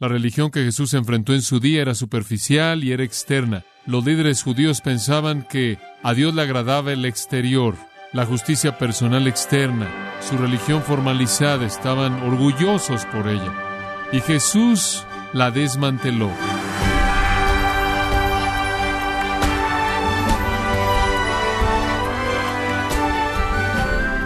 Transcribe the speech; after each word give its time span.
La 0.00 0.08
religión 0.08 0.50
que 0.50 0.64
Jesús 0.64 0.94
enfrentó 0.94 1.34
en 1.34 1.42
su 1.42 1.60
día 1.60 1.82
era 1.82 1.94
superficial 1.94 2.84
y 2.84 2.92
era 2.92 3.04
externa. 3.04 3.64
Los 3.84 4.02
líderes 4.02 4.42
judíos 4.42 4.80
pensaban 4.80 5.42
que 5.42 5.78
a 6.02 6.14
Dios 6.14 6.34
le 6.34 6.40
agradaba 6.40 6.90
el 6.90 7.04
exterior, 7.04 7.76
la 8.14 8.24
justicia 8.24 8.78
personal 8.78 9.26
externa, 9.26 9.86
su 10.26 10.38
religión 10.38 10.82
formalizada, 10.82 11.66
estaban 11.66 12.14
orgullosos 12.22 13.04
por 13.04 13.28
ella. 13.28 13.52
Y 14.10 14.20
Jesús 14.20 15.04
la 15.34 15.50
desmanteló. 15.50 16.30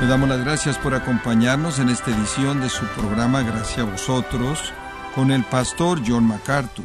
Le 0.00 0.06
damos 0.06 0.28
las 0.28 0.38
gracias 0.38 0.78
por 0.78 0.94
acompañarnos 0.94 1.80
en 1.80 1.88
esta 1.88 2.16
edición 2.16 2.60
de 2.60 2.68
su 2.68 2.86
programa 2.86 3.42
Gracias 3.42 3.78
a 3.80 3.90
vosotros 3.90 4.72
con 5.14 5.30
el 5.30 5.44
pastor 5.44 6.02
John 6.04 6.26
MacArthur. 6.26 6.84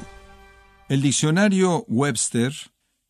El 0.88 1.02
diccionario 1.02 1.84
Webster 1.88 2.54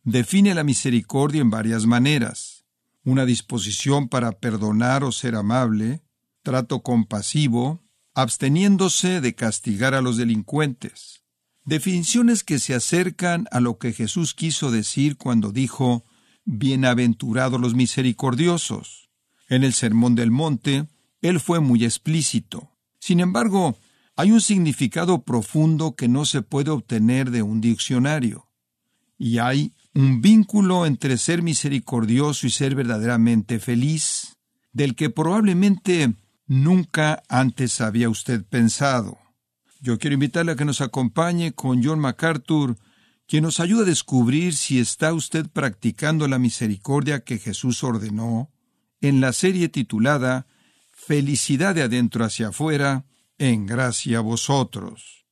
define 0.04 0.56
la 0.56 0.64
misericordia 0.64 1.42
en 1.42 1.50
varias 1.50 1.86
maneras. 1.86 2.66
Una 3.04 3.26
disposición 3.26 4.08
para 4.08 4.32
perdonar 4.32 5.04
o 5.04 5.12
ser 5.12 5.36
amable, 5.36 6.02
trato 6.42 6.84
compasivo, 6.84 7.84
absteniéndose 8.14 9.20
de 9.20 9.36
castigar 9.36 9.94
a 9.94 10.02
los 10.02 10.16
delincuentes. 10.16 11.22
Definiciones 11.66 12.44
que 12.44 12.58
se 12.58 12.74
acercan 12.74 13.46
a 13.52 13.60
lo 13.60 13.78
que 13.78 13.92
Jesús 13.92 14.34
quiso 14.34 14.72
decir 14.72 15.18
cuando 15.18 15.52
dijo, 15.52 16.06
Bienaventurados 16.46 17.60
los 17.60 17.76
misericordiosos. 17.76 19.10
En 19.50 19.64
el 19.64 19.74
Sermón 19.74 20.16
del 20.16 20.32
Monte, 20.32 20.88
él 21.22 21.40
fue 21.40 21.60
muy 21.60 21.84
explícito. 21.84 22.72
Sin 23.00 23.20
embargo, 23.20 23.78
hay 24.20 24.34
un 24.34 24.42
significado 24.42 25.24
profundo 25.24 25.96
que 25.96 26.10
no 26.10 26.26
se 26.26 26.42
puede 26.42 26.72
obtener 26.72 27.32
de 27.32 27.42
un 27.42 27.62
diccionario. 27.62 28.50
Y 29.18 29.38
hay 29.38 29.72
un 29.96 30.20
vínculo 30.20 30.86
entre 30.86 31.18
ser 31.18 31.42
misericordioso 31.42 32.46
y 32.46 32.50
ser 32.50 32.76
verdaderamente 32.76 33.60
feliz, 33.60 34.36
del 34.74 34.96
que 34.96 35.10
probablemente 35.10 36.16
nunca 36.48 37.24
antes 37.30 37.80
había 37.80 38.10
usted 38.10 38.44
pensado. 38.44 39.18
Yo 39.80 39.98
quiero 39.98 40.16
invitarle 40.16 40.52
a 40.52 40.56
que 40.58 40.66
nos 40.66 40.82
acompañe 40.82 41.54
con 41.54 41.82
John 41.82 42.00
MacArthur, 42.00 42.76
quien 43.26 43.44
nos 43.44 43.62
ayuda 43.62 43.84
a 43.84 43.86
descubrir 43.86 44.54
si 44.54 44.80
está 44.80 45.14
usted 45.14 45.48
practicando 45.48 46.28
la 46.28 46.40
misericordia 46.40 47.24
que 47.24 47.38
Jesús 47.38 47.86
ordenó, 47.86 48.52
en 49.00 49.22
la 49.22 49.32
serie 49.32 49.70
titulada 49.70 50.46
Felicidad 50.92 51.74
de 51.74 51.84
adentro 51.84 52.26
hacia 52.26 52.50
afuera, 52.50 53.06
en 53.40 53.66
gracia 53.66 54.18
a 54.18 54.22
vosotros. 54.22 55.26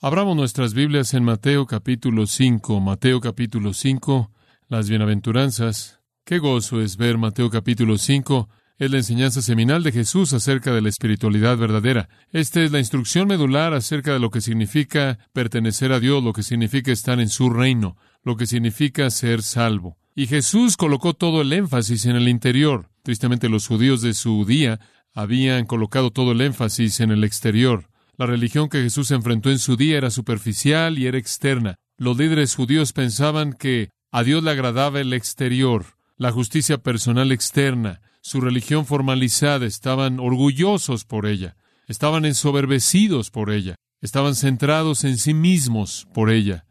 Abramos 0.00 0.36
nuestras 0.36 0.74
Biblias 0.74 1.12
en 1.12 1.24
Mateo 1.24 1.66
capítulo 1.66 2.26
5, 2.28 2.78
Mateo 2.80 3.20
capítulo 3.20 3.74
5, 3.74 4.30
las 4.68 4.88
bienaventuranzas. 4.88 6.00
Qué 6.24 6.38
gozo 6.38 6.80
es 6.80 6.96
ver 6.96 7.18
Mateo 7.18 7.50
capítulo 7.50 7.98
5, 7.98 8.48
es 8.78 8.90
la 8.92 8.98
enseñanza 8.98 9.42
seminal 9.42 9.82
de 9.82 9.90
Jesús 9.90 10.32
acerca 10.34 10.72
de 10.72 10.82
la 10.82 10.88
espiritualidad 10.88 11.56
verdadera. 11.56 12.08
Esta 12.30 12.62
es 12.62 12.70
la 12.70 12.78
instrucción 12.78 13.26
medular 13.26 13.74
acerca 13.74 14.12
de 14.12 14.20
lo 14.20 14.30
que 14.30 14.40
significa 14.40 15.18
pertenecer 15.32 15.90
a 15.90 15.98
Dios, 15.98 16.22
lo 16.22 16.32
que 16.32 16.44
significa 16.44 16.92
estar 16.92 17.18
en 17.18 17.28
su 17.28 17.50
reino, 17.50 17.96
lo 18.22 18.36
que 18.36 18.46
significa 18.46 19.10
ser 19.10 19.42
salvo. 19.42 19.98
Y 20.14 20.28
Jesús 20.28 20.76
colocó 20.76 21.14
todo 21.14 21.42
el 21.42 21.52
énfasis 21.52 22.06
en 22.06 22.14
el 22.14 22.28
interior. 22.28 22.88
Tristemente 23.02 23.48
los 23.48 23.66
judíos 23.66 24.02
de 24.02 24.14
su 24.14 24.44
día 24.44 24.78
habían 25.18 25.66
colocado 25.66 26.12
todo 26.12 26.30
el 26.30 26.40
énfasis 26.40 27.00
en 27.00 27.10
el 27.10 27.24
exterior. 27.24 27.90
La 28.16 28.26
religión 28.26 28.68
que 28.68 28.82
Jesús 28.82 29.10
enfrentó 29.10 29.50
en 29.50 29.58
su 29.58 29.76
día 29.76 29.98
era 29.98 30.10
superficial 30.10 30.96
y 30.96 31.06
era 31.06 31.18
externa. 31.18 31.74
Los 31.96 32.16
líderes 32.16 32.54
judíos 32.54 32.92
pensaban 32.92 33.52
que 33.52 33.90
a 34.12 34.22
Dios 34.22 34.44
le 34.44 34.52
agradaba 34.52 35.00
el 35.00 35.12
exterior, 35.12 35.86
la 36.18 36.30
justicia 36.30 36.78
personal 36.78 37.32
externa, 37.32 38.00
su 38.20 38.40
religión 38.40 38.86
formalizada, 38.86 39.66
estaban 39.66 40.20
orgullosos 40.20 41.04
por 41.04 41.26
ella, 41.26 41.56
estaban 41.88 42.24
ensoberbecidos 42.24 43.32
por 43.32 43.50
ella, 43.50 43.74
estaban 44.00 44.36
centrados 44.36 45.02
en 45.02 45.18
sí 45.18 45.34
mismos 45.34 46.06
por 46.14 46.30
ella. 46.30 46.64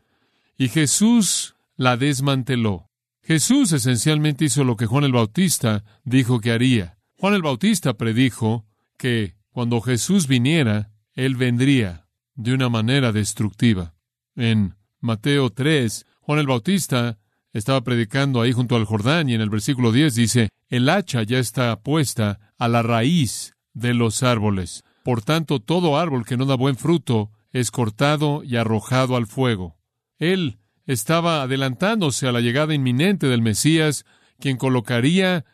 Y 0.58 0.70
Jesús 0.70 1.56
la 1.76 1.98
desmanteló. 1.98 2.90
Jesús 3.24 3.74
esencialmente 3.74 4.46
hizo 4.46 4.64
lo 4.64 4.78
que 4.78 4.86
Juan 4.86 5.04
el 5.04 5.12
Bautista 5.12 5.84
dijo 6.06 6.40
que 6.40 6.54
haría. 6.54 6.97
Juan 7.20 7.34
el 7.34 7.42
Bautista 7.42 7.96
predijo 7.96 8.68
que 8.96 9.36
cuando 9.50 9.82
Jesús 9.82 10.28
viniera, 10.28 10.92
Él 11.16 11.36
vendría 11.36 12.06
de 12.36 12.54
una 12.54 12.70
manera 12.70 13.12
destructiva. 13.12 13.96
En 14.36 14.76
Mateo 15.00 15.50
3, 15.50 16.06
Juan 16.22 16.38
el 16.38 16.46
Bautista 16.46 17.18
estaba 17.54 17.82
predicando 17.82 18.40
ahí 18.40 18.52
junto 18.52 18.76
al 18.76 18.86
Jordán 18.86 19.30
y 19.30 19.34
en 19.34 19.42
el 19.42 19.50
versículo 19.50 19.92
10 19.92 20.14
dice, 20.14 20.50
el 20.70 20.90
hacha 20.90 21.24
ya 21.24 21.40
está 21.40 21.80
puesta 21.82 22.54
a 22.60 22.68
la 22.68 22.84
raíz 22.84 23.56
de 23.74 23.96
los 23.96 24.22
árboles. 24.22 24.84
Por 25.04 25.24
tanto, 25.24 25.60
todo 25.60 25.98
árbol 25.98 26.24
que 26.24 26.38
no 26.38 26.46
da 26.46 26.54
buen 26.54 26.76
fruto 26.76 27.32
es 27.52 27.72
cortado 27.72 28.44
y 28.44 28.58
arrojado 28.58 29.16
al 29.16 29.26
fuego. 29.26 29.76
Él 30.20 30.60
estaba 30.86 31.42
adelantándose 31.42 32.28
a 32.28 32.32
la 32.32 32.42
llegada 32.42 32.76
inminente 32.76 33.26
del 33.26 33.42
Mesías, 33.42 34.06
quien 34.40 34.58
colocaría 34.58 35.46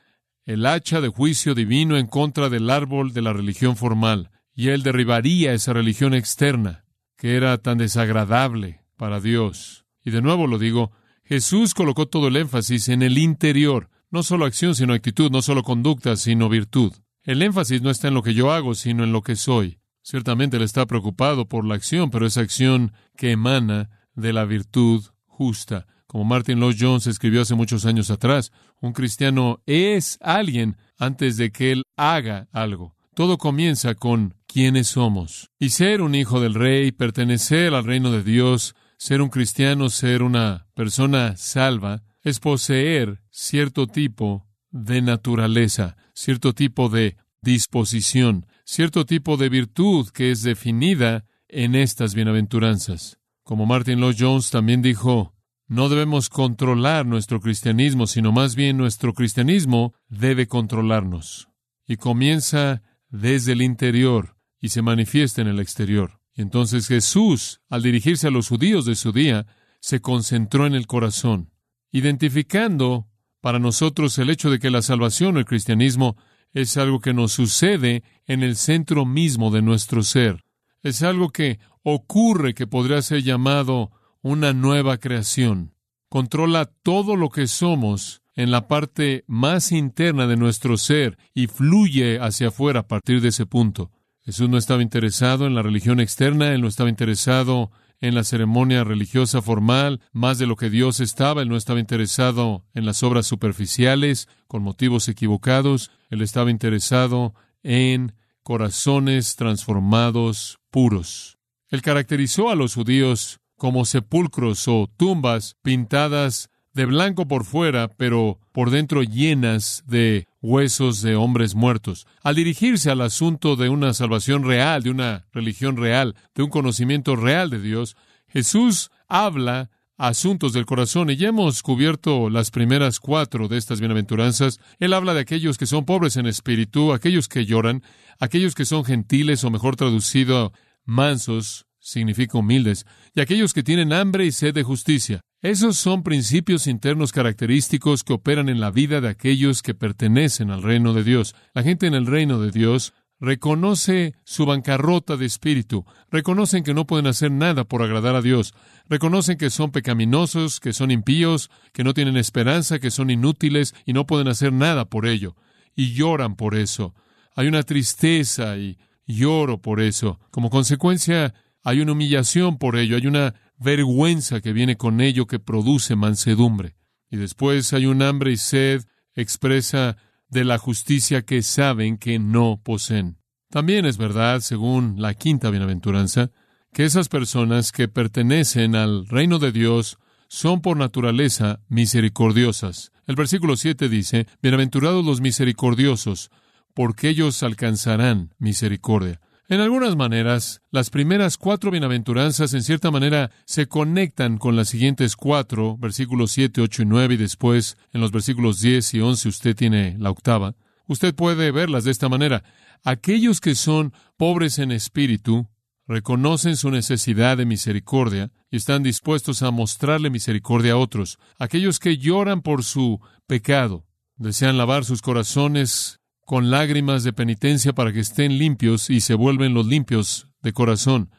el 0.45 0.65
hacha 0.65 1.01
de 1.01 1.07
juicio 1.07 1.55
divino 1.55 1.97
en 1.97 2.07
contra 2.07 2.49
del 2.49 2.69
árbol 2.69 3.13
de 3.13 3.21
la 3.21 3.33
religión 3.33 3.75
formal, 3.77 4.31
y 4.53 4.69
él 4.69 4.83
derribaría 4.83 5.53
esa 5.53 5.73
religión 5.73 6.13
externa, 6.13 6.85
que 7.17 7.35
era 7.35 7.57
tan 7.57 7.77
desagradable 7.77 8.81
para 8.97 9.19
Dios. 9.19 9.85
Y 10.03 10.11
de 10.11 10.21
nuevo 10.21 10.47
lo 10.47 10.59
digo, 10.59 10.91
Jesús 11.23 11.73
colocó 11.73 12.07
todo 12.07 12.27
el 12.27 12.35
énfasis 12.35 12.89
en 12.89 13.01
el 13.01 13.17
interior, 13.17 13.89
no 14.11 14.23
solo 14.23 14.45
acción, 14.45 14.75
sino 14.75 14.93
actitud, 14.93 15.31
no 15.31 15.41
solo 15.41 15.63
conducta, 15.63 16.15
sino 16.17 16.49
virtud. 16.49 16.93
El 17.23 17.41
énfasis 17.41 17.81
no 17.81 17.89
está 17.89 18.09
en 18.09 18.13
lo 18.13 18.21
que 18.21 18.33
yo 18.33 18.51
hago, 18.51 18.75
sino 18.75 19.03
en 19.03 19.13
lo 19.13 19.21
que 19.21 19.35
soy. 19.35 19.79
Ciertamente 20.01 20.57
él 20.57 20.63
está 20.63 20.85
preocupado 20.85 21.47
por 21.47 21.65
la 21.65 21.75
acción, 21.75 22.11
pero 22.11 22.25
es 22.25 22.37
acción 22.37 22.91
que 23.15 23.31
emana 23.31 23.89
de 24.13 24.33
la 24.33 24.43
virtud 24.43 25.05
justa. 25.25 25.87
Como 26.13 26.25
Martin 26.25 26.59
Lloyd 26.59 26.75
Jones 26.79 27.07
escribió 27.07 27.41
hace 27.41 27.56
muchos 27.56 27.88
años 27.88 28.12
atrás, 28.12 28.51
un 28.79 28.94
cristiano 28.94 29.63
es 29.66 30.19
alguien 30.22 30.78
antes 31.00 31.38
de 31.38 31.51
que 31.51 31.72
él 31.72 31.81
haga 31.97 32.47
algo. 32.51 32.96
Todo 33.16 33.40
comienza 33.40 33.96
con 33.96 34.35
quiénes 34.46 34.90
somos. 34.90 35.50
Y 35.57 35.69
ser 35.69 36.03
un 36.03 36.13
hijo 36.13 36.40
del 36.40 36.53
rey, 36.53 36.91
pertenecer 36.91 37.73
al 37.73 37.85
reino 37.85 38.12
de 38.12 38.22
Dios, 38.22 38.75
ser 38.96 39.23
un 39.23 39.29
cristiano, 39.29 39.90
ser 39.90 40.22
una 40.22 40.68
persona 40.75 41.35
salva, 41.35 42.03
es 42.22 42.40
poseer 42.40 43.23
cierto 43.31 43.88
tipo 43.88 44.46
de 44.69 45.02
naturaleza, 45.02 45.97
cierto 46.13 46.53
tipo 46.53 46.90
de 46.90 47.18
disposición, 47.41 48.46
cierto 48.66 49.07
tipo 49.07 49.35
de 49.35 49.50
virtud 49.50 50.09
que 50.09 50.29
es 50.29 50.44
definida 50.44 51.25
en 51.47 51.73
estas 51.73 52.13
bienaventuranzas. 52.13 53.18
Como 53.44 53.66
Martin 53.66 54.00
Lloyd 54.00 54.18
Jones 54.19 54.52
también 54.52 54.84
dijo, 54.84 55.34
no 55.68 55.90
debemos 55.90 56.29
controlar 56.29 57.06
nuestro 57.06 57.40
cristianismo, 57.40 58.07
sino 58.07 58.31
más 58.31 58.56
bien 58.56 58.78
nuestro 58.78 59.13
cristianismo 59.13 59.94
debe 60.07 60.47
controlarnos. 60.47 61.50
Y 61.88 61.97
comienza 61.97 62.81
desde 63.09 63.53
el 63.53 63.62
interior 63.62 64.35
y 64.59 64.69
se 64.69 64.81
manifiesta 64.81 65.41
en 65.41 65.47
el 65.47 65.59
exterior. 65.59 66.19
Y 66.35 66.41
entonces 66.41 66.88
Jesús, 66.88 67.62
al 67.69 67.84
dirigirse 67.84 68.28
a 68.28 68.31
los 68.31 68.50
judíos 68.50 68.85
de 68.85 68.96
su 68.96 69.12
día, 69.12 69.46
se 69.79 70.02
concentró 70.02 70.66
en 70.66 70.75
el 70.75 70.88
corazón, 70.88 71.52
identificando 71.91 73.07
para 73.41 73.59
nosotros 73.59 74.18
el 74.18 74.29
hecho 74.29 74.50
de 74.50 74.59
que 74.59 74.69
la 74.69 74.81
salvación 74.81 75.35
o 75.35 75.40
el 75.40 75.46
cristianismo 75.46 76.16
es 76.53 76.78
algo 76.78 77.00
que 77.00 77.13
nos 77.13 77.34
sucede 77.34 78.03
en 78.25 78.44
el 78.44 78.56
centro 78.56 79.06
mismo 79.06 79.52
de 79.52 79.62
nuestro 79.62 80.03
ser. 80.03 80.44
Es 80.81 81.03
algo 81.03 81.29
que 81.29 81.59
ocurre 81.84 82.53
que 82.53 82.68
podría 82.68 83.02
ser 83.02 83.23
llamado 83.23 83.91
una 84.23 84.53
nueva 84.53 84.97
creación. 84.97 85.75
Controla 86.09 86.66
todo 86.66 87.16
lo 87.16 87.29
que 87.29 87.46
somos 87.47 88.23
en 88.35 88.52
la 88.52 88.67
parte 88.67 89.25
más 89.28 89.72
interna 89.72 90.28
de 90.28 90.37
nuestro 90.37 90.78
ser 90.78 91.17
y 91.34 91.47
fluye 91.47 92.20
hacia 92.20 92.47
afuera 92.47 92.81
a 92.81 92.87
partir 92.87 93.22
de 93.22 93.29
ese 93.29 93.46
punto. 93.46 93.91
Jesús 94.22 94.49
no 94.49 94.58
estaba 94.58 94.81
interesado 94.81 95.46
en 95.46 95.53
la 95.53 95.61
religión 95.61 95.99
externa, 95.99 96.53
él 96.53 96.61
no 96.61 96.67
estaba 96.70 96.90
interesado 96.90 97.72
en 97.99 98.16
la 98.16 98.23
ceremonia 98.23 98.84
religiosa 98.85 99.41
formal, 99.41 99.99
más 100.14 100.37
de 100.37 100.47
lo 100.47 100.55
que 100.55 100.70
Dios 100.70 101.02
estaba, 101.02 101.41
él 101.41 101.49
no 101.49 101.58
estaba 101.58 101.79
interesado 101.79 102.66
en 102.73 102.85
las 102.85 103.03
obras 103.03 103.28
superficiales, 103.28 104.29
con 104.47 104.64
motivos 104.64 105.09
equivocados, 105.09 105.91
él 106.09 106.22
estaba 106.22 106.49
interesado 106.49 107.34
en 107.61 108.14
corazones 108.41 109.35
transformados 109.35 110.59
puros. 110.70 111.37
Él 111.70 111.81
caracterizó 111.81 112.49
a 112.49 112.55
los 112.55 112.75
judíos 112.75 113.40
como 113.63 113.85
sepulcros 113.85 114.67
o 114.67 114.89
tumbas 114.97 115.55
pintadas 115.61 116.49
de 116.73 116.85
blanco 116.85 117.29
por 117.29 117.45
fuera, 117.45 117.87
pero 117.87 118.37
por 118.51 118.71
dentro 118.71 119.03
llenas 119.03 119.85
de 119.87 120.27
huesos 120.41 121.01
de 121.01 121.15
hombres 121.15 121.55
muertos. 121.55 122.05
Al 122.23 122.35
dirigirse 122.35 122.91
al 122.91 122.99
asunto 122.99 123.55
de 123.55 123.69
una 123.69 123.93
salvación 123.93 124.43
real, 124.43 124.83
de 124.83 124.89
una 124.89 125.27
religión 125.31 125.77
real, 125.77 126.13
de 126.35 126.43
un 126.43 126.49
conocimiento 126.49 127.15
real 127.15 127.49
de 127.49 127.61
Dios, 127.61 127.95
Jesús 128.27 128.91
habla 129.07 129.69
asuntos 129.97 130.51
del 130.51 130.65
corazón 130.65 131.09
y 131.09 131.15
ya 131.15 131.29
hemos 131.29 131.63
cubierto 131.63 132.29
las 132.29 132.51
primeras 132.51 132.99
cuatro 132.99 133.47
de 133.47 133.57
estas 133.57 133.79
bienaventuranzas. 133.79 134.59
Él 134.77 134.91
habla 134.91 135.13
de 135.13 135.21
aquellos 135.21 135.57
que 135.57 135.67
son 135.67 135.85
pobres 135.85 136.17
en 136.17 136.25
espíritu, 136.25 136.91
aquellos 136.91 137.29
que 137.29 137.45
lloran, 137.45 137.81
aquellos 138.19 138.55
que 138.55 138.65
son 138.65 138.83
gentiles 138.83 139.45
o 139.45 139.51
mejor 139.51 139.77
traducido, 139.77 140.51
mansos, 140.83 141.65
significa 141.84 142.38
humildes, 142.38 142.85
y 143.14 143.22
aquellos 143.22 143.53
que 143.53 143.62
tienen 143.62 143.91
hambre 143.91 144.26
y 144.26 144.32
sed 144.32 144.53
de 144.53 144.64
justicia. 144.64 145.22
Esos 145.41 145.78
son 145.78 146.02
principios 146.02 146.68
internos 146.68 147.12
característicos 147.12 148.06
que 148.06 148.14
operan 148.14 148.47
en 148.47 148.62
la 148.62 148.72
vida 148.72 149.02
de 149.02 149.09
aquellos 149.09 149.62
que 149.62 149.74
pertenecen 149.74 150.50
al 150.50 150.64
reino 150.64 150.94
de 150.94 151.03
Dios. 151.03 151.35
La 151.53 151.64
gente 151.64 151.85
en 151.85 151.94
el 151.94 152.06
reino 152.06 152.40
de 152.40 152.52
Dios 152.52 152.94
reconoce 153.20 154.16
su 154.24 154.46
bancarrota 154.46 155.18
de 155.18 155.26
espíritu, 155.26 155.85
reconocen 156.09 156.64
que 156.64 156.74
no 156.74 156.88
pueden 156.88 157.08
hacer 157.08 157.32
nada 157.32 157.66
por 157.66 157.82
agradar 157.82 158.16
a 158.16 158.22
Dios, 158.22 158.53
reconocen 158.88 159.38
que 159.38 159.50
son 159.50 159.72
pecaminosos, 159.72 160.62
que 160.62 160.74
son 160.74 160.91
impíos, 160.91 161.52
que 161.74 161.84
no 161.84 161.94
tienen 161.94 162.16
esperanza, 162.16 162.80
que 162.80 162.91
son 162.91 163.09
inútiles 163.09 163.76
y 163.85 163.94
no 163.94 164.06
pueden 164.06 164.30
hacer 164.30 164.53
nada 164.53 164.85
por 164.85 165.06
ello, 165.06 165.35
y 165.76 165.94
lloran 165.94 166.35
por 166.35 166.56
eso. 166.56 166.96
Hay 167.35 167.47
una 167.47 167.64
tristeza 167.64 168.58
y 168.58 168.78
lloro 169.06 169.62
por 169.62 169.82
eso. 169.82 170.20
Como 170.32 170.50
consecuencia, 170.50 171.34
hay 171.63 171.79
una 171.79 171.93
humillación 171.93 172.57
por 172.57 172.77
ello, 172.77 172.97
hay 172.97 173.07
una 173.07 173.35
vergüenza 173.57 174.41
que 174.41 174.53
viene 174.53 174.75
con 174.75 175.01
ello 175.01 175.25
que 175.27 175.39
produce 175.39 175.95
mansedumbre. 175.95 176.75
Y 177.09 177.17
después 177.17 177.73
hay 177.73 177.85
un 177.85 178.01
hambre 178.01 178.31
y 178.33 178.37
sed 178.37 178.83
expresa 179.15 179.97
de 180.27 180.43
la 180.43 180.57
justicia 180.57 181.21
que 181.21 181.41
saben 181.41 181.97
que 181.97 182.19
no 182.19 182.59
poseen. 182.61 183.17
También 183.49 183.85
es 183.85 183.97
verdad, 183.97 184.41
según 184.41 184.95
la 184.97 185.13
quinta 185.13 185.49
bienaventuranza, 185.51 186.31
que 186.73 186.85
esas 186.85 187.07
personas 187.07 187.71
que 187.71 187.87
pertenecen 187.87 188.75
al 188.75 189.07
reino 189.07 189.37
de 189.37 189.51
Dios 189.51 189.99
son 190.27 190.61
por 190.61 190.75
naturaleza 190.75 191.59
misericordiosas. 191.69 192.91
El 193.05 193.15
versículo 193.15 193.55
7 193.55 193.89
dice, 193.89 194.25
Bienaventurados 194.41 195.05
los 195.05 195.21
misericordiosos, 195.21 196.31
porque 196.73 197.09
ellos 197.09 197.43
alcanzarán 197.43 198.33
misericordia. 198.39 199.21
En 199.53 199.61
algunas 199.61 199.96
maneras, 199.96 200.64
las 200.72 200.90
primeras 200.90 201.38
cuatro 201.38 201.70
bienaventuranzas 201.70 202.55
en 202.55 202.64
cierta 202.64 202.90
manera 202.90 203.29
se 203.46 203.67
conectan 203.67 204.40
con 204.40 204.55
las 204.55 204.70
siguientes 204.70 205.16
cuatro, 205.16 205.78
versículos 205.78 206.32
7, 206.32 206.59
8 206.59 206.82
y 206.82 206.85
9, 206.85 207.14
y 207.14 207.17
después 207.17 207.78
en 207.91 208.02
los 208.02 208.11
versículos 208.11 208.61
10 208.61 208.96
y 208.96 209.02
11 209.02 209.29
usted 209.29 209.55
tiene 209.55 209.96
la 210.00 210.09
octava. 210.09 210.55
Usted 210.88 211.14
puede 211.14 211.52
verlas 211.52 211.84
de 211.84 211.91
esta 211.91 212.09
manera. 212.09 212.44
Aquellos 212.84 213.41
que 213.41 213.53
son 213.53 213.94
pobres 214.17 214.58
en 214.58 214.72
espíritu 214.72 215.47
reconocen 215.85 216.58
su 216.58 216.72
necesidad 216.72 217.38
de 217.38 217.46
misericordia 217.46 218.32
y 218.49 218.58
están 218.58 218.82
dispuestos 218.82 219.44
a 219.44 219.52
mostrarle 219.52 220.09
misericordia 220.09 220.73
a 220.73 220.78
otros. 220.78 221.20
Aquellos 221.38 221.78
que 221.78 221.99
lloran 221.99 222.41
por 222.41 222.64
su 222.64 223.02
pecado 223.28 223.85
desean 224.16 224.58
lavar 224.58 224.84
sus 224.84 225.03
corazones 225.03 225.99
con 226.25 226.49
lágrimas 226.49 227.03
de 227.03 227.14
penitencia 227.14 227.73
para 227.73 227.91
que 227.91 227.99
estén 227.99 228.37
limpios 228.37 228.90
y 228.90 229.02
se 229.02 229.14
vuelven 229.14 229.53
los 229.53 229.67
limpios 229.67 230.28
de 230.41 230.53
corazón. 230.53 231.11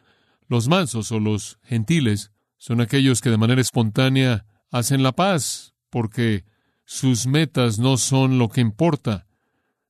Los 0.49 0.69
mansos 0.69 1.13
o 1.13 1.21
los 1.21 1.59
gentiles 1.63 2.31
son 2.57 2.81
aquellos 2.81 3.21
que 3.21 3.31
de 3.31 3.37
manera 3.37 3.61
espontánea 3.61 4.47
hacen 4.71 5.03
la 5.03 5.13
paz 5.13 5.75
porque 5.91 6.45
sus 6.85 7.27
metas 7.27 7.79
no 7.79 7.97
son 7.97 8.39
lo 8.39 8.49
que 8.49 8.61
importa. 8.61 9.27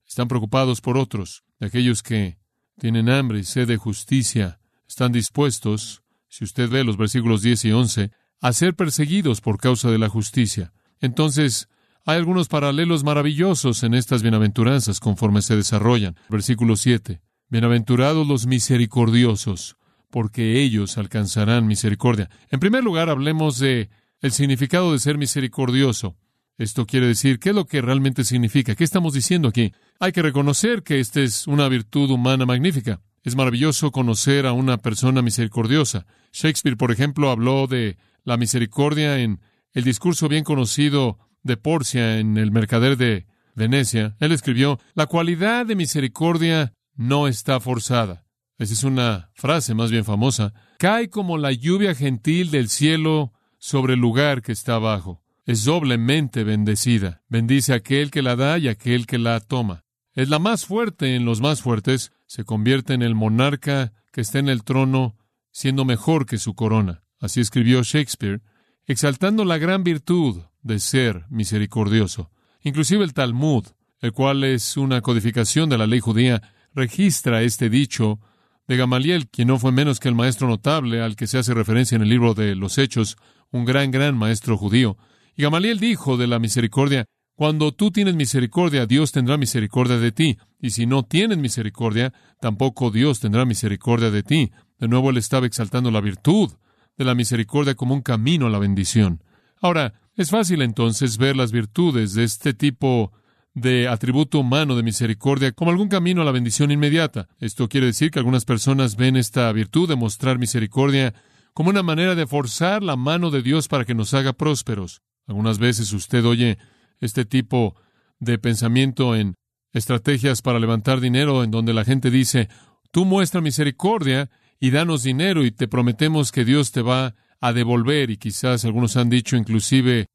Están 0.07 0.29
preocupados 0.29 0.81
por 0.81 0.97
otros. 0.97 1.45
Aquellos 1.61 2.03
que 2.03 2.39
tienen 2.79 3.09
hambre 3.09 3.41
y 3.41 3.45
sed 3.45 3.69
de 3.69 3.77
justicia 3.77 4.61
están 4.89 5.13
dispuestos, 5.13 6.03
si 6.29 6.45
usted 6.45 6.69
ve 6.69 6.85
los 6.85 6.97
versículos 6.97 7.43
10 7.43 7.65
y 7.65 7.73
11, 7.73 8.11
a 8.41 8.53
ser 8.53 8.75
perseguidos 8.75 9.41
por 9.41 9.59
causa 9.59 9.91
de 9.91 9.99
la 9.99 10.09
justicia. 10.09 10.73
Entonces, 11.01 11.69
hay 12.07 12.19
algunos 12.19 12.49
paralelos 12.49 13.03
maravillosos 13.03 13.83
en 13.83 13.95
estas 13.95 14.23
bienaventuranzas 14.23 15.01
conforme 15.01 15.41
se 15.41 15.57
desarrollan. 15.57 16.17
Versículo 16.29 16.77
7. 16.77 17.21
Bienaventurados 17.49 18.27
los 18.27 18.47
misericordiosos, 18.47 19.77
porque 20.11 20.61
ellos 20.61 20.99
alcanzarán 20.99 21.67
misericordia. 21.67 22.29
En 22.51 22.61
primer 22.61 22.85
lugar, 22.85 23.09
hablemos 23.09 23.59
de 23.59 23.89
el 24.21 24.33
significado 24.33 24.93
de 24.93 24.99
ser 24.99 25.17
misericordioso. 25.17 26.17
Esto 26.59 26.87
quiere 26.87 27.07
decir, 27.07 27.39
¿qué 27.39 27.51
es 27.51 27.55
lo 27.55 27.67
que 27.67 27.81
realmente 27.81 28.25
significa? 28.25 28.75
¿Qué 28.75 28.85
estamos 28.85 29.15
diciendo 29.15 29.49
aquí? 29.49 29.73
Hay 29.99 30.13
que 30.13 30.23
reconocer 30.23 30.83
que 30.83 31.01
esta 31.01 31.21
es 31.21 31.47
una 31.47 31.69
virtud 31.69 32.11
humana 32.11 32.45
magnífica. 32.45 33.01
Es 33.23 33.35
maravilloso 33.35 33.91
conocer 33.91 34.47
a 34.47 34.53
una 34.53 34.77
persona 34.77 35.23
misericordiosa. 35.23 36.07
Shakespeare, 36.33 36.77
por 36.77 36.93
ejemplo, 36.93 37.31
habló 37.31 37.67
de 37.67 37.97
la 38.25 38.37
misericordia 38.37 39.19
en 39.19 39.41
el 39.73 39.85
discurso 39.85 40.29
bien 40.29 40.45
conocido 40.45 41.19
de 41.45 41.57
Porcia 41.57 42.19
en 42.19 42.37
el 42.37 42.51
mercader 42.51 42.97
de 42.97 43.27
Venecia, 43.55 44.17
él 44.19 44.33
escribió, 44.33 44.81
la 44.95 45.07
cualidad 45.07 45.67
de 45.67 45.77
misericordia 45.77 46.73
no 46.97 47.29
está 47.29 47.61
forzada. 47.61 48.27
Esa 48.59 48.73
es 48.73 48.85
una 48.85 49.31
frase 49.35 49.75
más 49.75 49.91
bien 49.91 50.05
famosa. 50.05 50.53
Cae 50.79 51.09
como 51.09 51.39
la 51.39 51.53
lluvia 51.53 51.95
gentil 51.95 52.51
del 52.51 52.69
cielo 52.69 53.33
sobre 53.59 53.95
el 53.95 54.01
lugar 54.01 54.43
que 54.43 54.53
está 54.53 54.75
abajo. 54.75 55.23
Es 55.45 55.65
doblemente 55.65 56.45
bendecida. 56.45 57.23
Bendice 57.29 57.73
a 57.73 57.77
aquel 57.77 58.11
que 58.11 58.23
la 58.23 58.37
da 58.37 58.59
y 58.59 58.69
a 58.69 58.73
aquel 58.73 59.07
que 59.07 59.19
la 59.19 59.39
toma. 59.41 59.85
Es 60.15 60.29
la 60.29 60.39
más 60.39 60.65
fuerte 60.67 61.17
en 61.17 61.25
los 61.25 61.41
más 61.41 61.63
fuertes. 61.63 62.13
Se 62.27 62.45
convierte 62.45 62.95
en 62.95 63.03
el 63.03 63.15
monarca 63.15 63.93
que 64.13 64.21
está 64.21 64.39
en 64.39 64.49
el 64.49 64.65
trono, 64.65 65.17
siendo 65.51 65.85
mejor 65.85 66.25
que 66.25 66.39
su 66.39 66.55
corona. 66.55 67.03
Así 67.21 67.41
escribió 67.41 67.83
Shakespeare, 67.83 68.41
exaltando 68.87 69.45
la 69.45 69.59
gran 69.59 69.83
virtud 69.83 70.43
de 70.65 70.81
ser 70.81 71.27
misericordioso. 71.29 72.31
Inclusive 72.63 73.05
el 73.05 73.15
Talmud, 73.15 73.67
el 74.01 74.13
cual 74.13 74.43
es 74.43 74.77
una 74.77 75.01
codificación 75.01 75.69
de 75.69 75.79
la 75.79 75.87
ley 75.87 76.01
judía, 76.01 76.43
registra 76.75 77.43
este 77.43 77.71
dicho 77.71 78.19
de 78.67 78.77
Gamaliel, 78.77 79.29
quien 79.29 79.49
no 79.49 79.59
fue 79.59 79.71
menos 79.71 80.01
que 80.01 80.09
el 80.09 80.15
maestro 80.15 80.49
notable 80.49 81.03
al 81.03 81.15
que 81.15 81.27
se 81.27 81.39
hace 81.39 81.55
referencia 81.55 81.97
en 81.97 82.03
el 82.03 82.09
libro 82.09 82.35
de 82.35 82.57
los 82.57 82.79
Hechos, 82.79 83.17
un 83.53 83.65
gran, 83.65 83.91
gran 83.91 84.17
maestro 84.17 84.57
judío. 84.57 84.97
Y 85.37 85.43
Gamaliel 85.43 85.79
dijo 85.79 86.17
de 86.17 86.27
la 86.27 86.39
misericordia, 86.39 87.05
cuando 87.37 87.73
tú 87.73 87.91
tienes 87.91 88.15
misericordia, 88.15 88.87
Dios 88.87 89.13
tendrá 89.13 89.37
misericordia 89.37 89.99
de 89.99 90.13
ti, 90.13 90.39
y 90.61 90.71
si 90.71 90.87
no 90.87 91.03
tienes 91.03 91.37
misericordia, 91.37 92.15
tampoco 92.41 92.91
Dios 92.91 93.21
tendrá 93.21 93.45
misericordia 93.45 94.11
de 94.11 94.23
ti. 94.23 94.53
De 94.79 94.89
nuevo 94.89 95.11
él 95.11 95.19
estaba 95.19 95.47
exaltando 95.47 95.91
la 95.91 96.01
virtud 96.01 96.53
de 96.97 97.05
la 97.05 97.15
misericordia 97.15 97.75
como 97.75 97.95
un 97.95 98.03
camino 98.03 98.47
a 98.47 98.51
la 98.51 98.59
bendición. 98.59 99.23
Ahora, 99.61 99.95
es 100.17 100.31
fácil 100.31 100.63
entonces 100.63 101.19
ver 101.19 101.37
las 101.37 101.53
virtudes 101.53 102.15
de 102.15 102.25
este 102.25 102.55
tipo 102.55 103.13
de 103.55 103.89
atributo 103.89 104.41
humano 104.41 104.77
de 104.77 104.83
misericordia 104.83 105.53
como 105.53 105.71
algún 105.71 105.89
camino 105.89 106.23
a 106.23 106.25
la 106.25 106.33
bendición 106.33 106.71
inmediata. 106.71 107.29
Esto 107.39 107.69
quiere 107.69 107.87
decir 107.87 108.11
que 108.11 108.19
algunas 108.19 108.45
personas 108.45 108.97
ven 108.97 109.17
esta 109.17 109.51
virtud 109.53 109.89
de 109.89 109.97
mostrar 109.97 110.39
misericordia 110.39 111.15
como 111.53 111.71
una 111.71 111.85
manera 111.85 112.15
de 112.17 112.27
forzar 112.27 112.83
la 112.83 112.97
mano 112.97 113.31
de 113.31 113.43
Dios 113.43 113.69
para 113.69 113.85
que 113.85 113.95
nos 113.95 114.13
haga 114.13 114.33
prósperos. 114.33 115.03
Algunas 115.27 115.59
veces 115.59 115.93
usted 115.93 116.25
oye 116.25 116.59
este 117.01 117.25
tipo 117.25 117.77
de 118.19 118.39
pensamiento 118.39 119.15
en 119.15 119.35
estrategias 119.73 120.43
para 120.43 120.59
levantar 120.59 121.01
dinero 121.01 121.45
en 121.45 121.51
donde 121.51 121.75
la 121.75 121.85
gente 121.85 122.11
dice, 122.11 122.49
tú 122.91 123.05
muestra 123.05 123.41
misericordia 123.41 124.31
y 124.61 124.71
danos 124.71 125.03
dinero 125.03 125.45
y 125.45 125.51
te 125.51 125.69
prometemos 125.69 126.33
que 126.33 126.45
Dios 126.45 126.73
te 126.73 126.83
va 126.83 127.15
a 127.41 127.53
devolver, 127.53 128.11
y 128.11 128.17
quizás 128.17 128.65
algunos 128.65 128.97
han 128.97 129.11
dicho 129.11 129.37
inclusive 129.37 130.07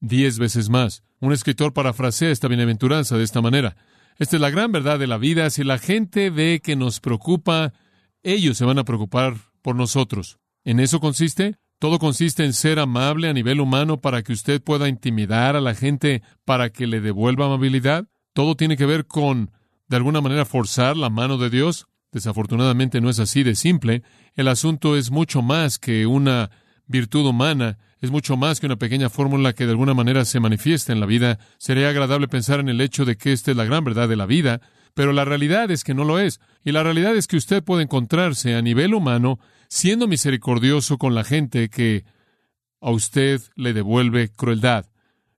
diez 0.00 0.38
veces 0.38 0.68
más. 0.68 1.02
Un 1.20 1.32
escritor 1.32 1.72
parafrasea 1.72 2.30
esta 2.30 2.48
bienaventuranza 2.48 3.16
de 3.16 3.24
esta 3.24 3.40
manera. 3.40 3.76
Esta 4.18 4.36
es 4.36 4.42
la 4.42 4.50
gran 4.50 4.70
verdad 4.70 4.98
de 4.98 5.06
la 5.06 5.18
vida. 5.18 5.50
Si 5.50 5.64
la 5.64 5.78
gente 5.78 6.30
ve 6.30 6.60
que 6.62 6.76
nos 6.76 7.00
preocupa, 7.00 7.72
ellos 8.22 8.56
se 8.56 8.64
van 8.64 8.78
a 8.78 8.84
preocupar 8.84 9.36
por 9.62 9.74
nosotros. 9.74 10.38
¿En 10.64 10.80
eso 10.80 11.00
consiste? 11.00 11.56
Todo 11.78 11.98
consiste 11.98 12.44
en 12.44 12.52
ser 12.52 12.78
amable 12.78 13.28
a 13.28 13.32
nivel 13.32 13.60
humano 13.60 14.00
para 14.00 14.22
que 14.22 14.32
usted 14.32 14.62
pueda 14.62 14.88
intimidar 14.88 15.56
a 15.56 15.60
la 15.60 15.74
gente 15.74 16.22
para 16.44 16.70
que 16.70 16.86
le 16.86 17.00
devuelva 17.00 17.46
amabilidad. 17.46 18.06
Todo 18.32 18.54
tiene 18.54 18.76
que 18.76 18.86
ver 18.86 19.06
con, 19.06 19.50
de 19.88 19.96
alguna 19.96 20.20
manera, 20.20 20.44
forzar 20.44 20.96
la 20.96 21.10
mano 21.10 21.36
de 21.36 21.50
Dios. 21.50 21.86
Desafortunadamente 22.12 23.00
no 23.00 23.10
es 23.10 23.18
así 23.18 23.42
de 23.42 23.56
simple. 23.56 24.02
El 24.34 24.48
asunto 24.48 24.96
es 24.96 25.10
mucho 25.10 25.42
más 25.42 25.78
que 25.78 26.06
una 26.06 26.50
virtud 26.86 27.26
humana 27.26 27.78
es 28.00 28.10
mucho 28.10 28.36
más 28.36 28.60
que 28.60 28.66
una 28.66 28.76
pequeña 28.76 29.08
fórmula 29.08 29.54
que 29.54 29.64
de 29.64 29.72
alguna 29.72 29.94
manera 29.94 30.24
se 30.24 30.40
manifiesta 30.40 30.92
en 30.92 31.00
la 31.00 31.06
vida. 31.06 31.38
Sería 31.58 31.88
agradable 31.88 32.28
pensar 32.28 32.60
en 32.60 32.68
el 32.68 32.80
hecho 32.80 33.04
de 33.04 33.16
que 33.16 33.32
esta 33.32 33.50
es 33.50 33.56
la 33.56 33.64
gran 33.64 33.82
verdad 33.84 34.08
de 34.08 34.16
la 34.16 34.26
vida, 34.26 34.60
pero 34.92 35.12
la 35.12 35.24
realidad 35.24 35.70
es 35.70 35.84
que 35.84 35.94
no 35.94 36.04
lo 36.04 36.18
es. 36.18 36.40
Y 36.64 36.72
la 36.72 36.82
realidad 36.82 37.16
es 37.16 37.26
que 37.26 37.36
usted 37.36 37.64
puede 37.64 37.82
encontrarse 37.82 38.54
a 38.54 38.62
nivel 38.62 38.94
humano 38.94 39.38
siendo 39.68 40.06
misericordioso 40.06 40.98
con 40.98 41.14
la 41.14 41.24
gente 41.24 41.68
que 41.70 42.04
a 42.80 42.90
usted 42.90 43.40
le 43.56 43.72
devuelve 43.72 44.28
crueldad. 44.28 44.86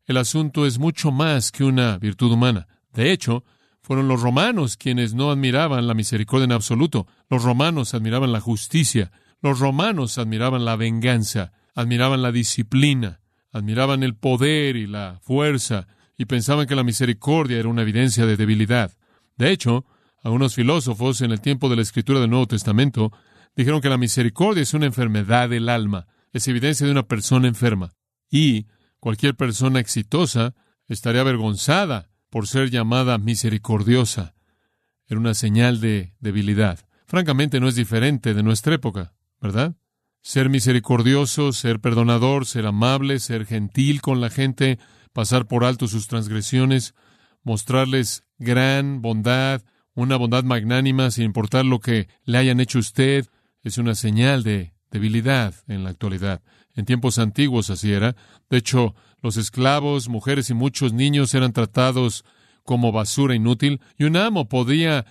El 0.05 0.17
asunto 0.17 0.67
es 0.67 0.79
mucho 0.79 1.13
más 1.13 1.53
que 1.53 1.65
una 1.65 1.99
virtud 1.99 2.33
humana. 2.33 2.67
De 2.93 3.13
hecho, 3.13 3.45
fueron 3.81 4.09
los 4.09 4.21
romanos 4.21 4.77
quienes 4.77 5.15
no 5.15 5.31
admiraban 5.31 5.87
la 5.87 5.95
misericordia 5.95 6.45
en 6.45 6.53
absoluto. 6.53 7.07
Los 7.31 7.45
romanos 7.45 7.95
admiraban 7.95 8.33
la 8.33 8.41
justicia. 8.41 9.13
Los 9.43 9.59
romanos 9.59 10.19
admiraban 10.19 10.65
la 10.65 10.77
venganza, 10.77 11.53
admiraban 11.75 12.23
la 12.23 12.33
disciplina, 12.33 13.21
admiraban 13.53 14.03
el 14.03 14.15
poder 14.15 14.77
y 14.77 14.87
la 14.87 15.21
fuerza, 15.23 15.87
y 16.19 16.25
pensaban 16.25 16.67
que 16.67 16.75
la 16.75 16.85
misericordia 16.85 17.59
era 17.59 17.69
una 17.69 17.83
evidencia 17.83 18.27
de 18.27 18.37
debilidad. 18.37 18.93
De 19.37 19.51
hecho, 19.51 19.85
algunos 20.23 20.55
filósofos 20.55 21.21
en 21.21 21.31
el 21.31 21.41
tiempo 21.41 21.69
de 21.69 21.77
la 21.77 21.83
escritura 21.83 22.21
del 22.21 22.31
Nuevo 22.31 22.47
Testamento 22.47 23.13
dijeron 23.55 23.81
que 23.81 23.89
la 23.89 23.99
misericordia 23.99 24.63
es 24.63 24.75
una 24.75 24.87
enfermedad 24.87 25.49
del 25.49 25.69
alma, 25.69 26.07
es 26.33 26.49
evidencia 26.49 26.87
de 26.87 26.93
una 26.93 27.07
persona 27.07 27.49
enferma. 27.49 27.93
Y 28.31 28.67
cualquier 28.99 29.37
persona 29.37 29.81
exitosa 29.81 30.55
estaría 30.89 31.21
avergonzada 31.21 32.11
por 32.31 32.47
ser 32.47 32.71
llamada 32.71 33.19
misericordiosa. 33.19 34.35
Era 35.07 35.21
una 35.21 35.35
señal 35.35 35.81
de 35.81 36.15
debilidad. 36.21 36.81
Francamente 37.07 37.61
no 37.61 37.69
es 37.69 37.77
diferente 37.77 38.35
de 38.35 38.43
nuestra 38.43 38.75
época, 38.75 39.15
¿verdad? 39.41 39.75
Ser 40.23 40.51
misericordioso, 40.51 41.53
ser 41.53 41.81
perdonador, 41.81 42.47
ser 42.47 42.67
amable, 42.67 43.21
ser 43.21 43.47
gentil 43.47 44.01
con 44.01 44.21
la 44.21 44.31
gente, 44.31 44.79
pasar 45.13 45.47
por 45.47 45.65
alto 45.65 45.89
sus 45.89 46.09
transgresiones, 46.09 46.95
mostrarles 47.43 48.25
gran 48.39 49.03
bondad, 49.03 49.63
una 49.95 50.17
bondad 50.17 50.45
magnánima 50.45 51.11
sin 51.11 51.25
importar 51.25 51.65
lo 51.65 51.81
que 51.81 52.09
le 52.25 52.39
hayan 52.39 52.61
hecho 52.61 52.79
usted, 52.79 53.27
es 53.63 53.79
una 53.79 53.95
señal 53.95 54.43
de 54.43 54.75
debilidad 54.91 55.55
en 55.69 55.85
la 55.85 55.91
actualidad. 55.91 56.43
En 56.75 56.85
tiempos 56.85 57.19
antiguos 57.19 57.71
así 57.71 57.93
era. 57.93 58.17
De 58.51 58.59
hecho, 58.59 58.95
los 59.23 59.37
esclavos, 59.37 60.09
mujeres 60.09 60.51
y 60.51 60.55
muchos 60.55 60.93
niños 60.93 61.35
eran 61.35 61.53
tratados 61.53 62.25
como 62.63 62.93
basura 62.93 63.35
inútil, 63.35 63.81
y 63.97 64.05
un 64.05 64.17
amo 64.17 64.49
podía 64.49 65.07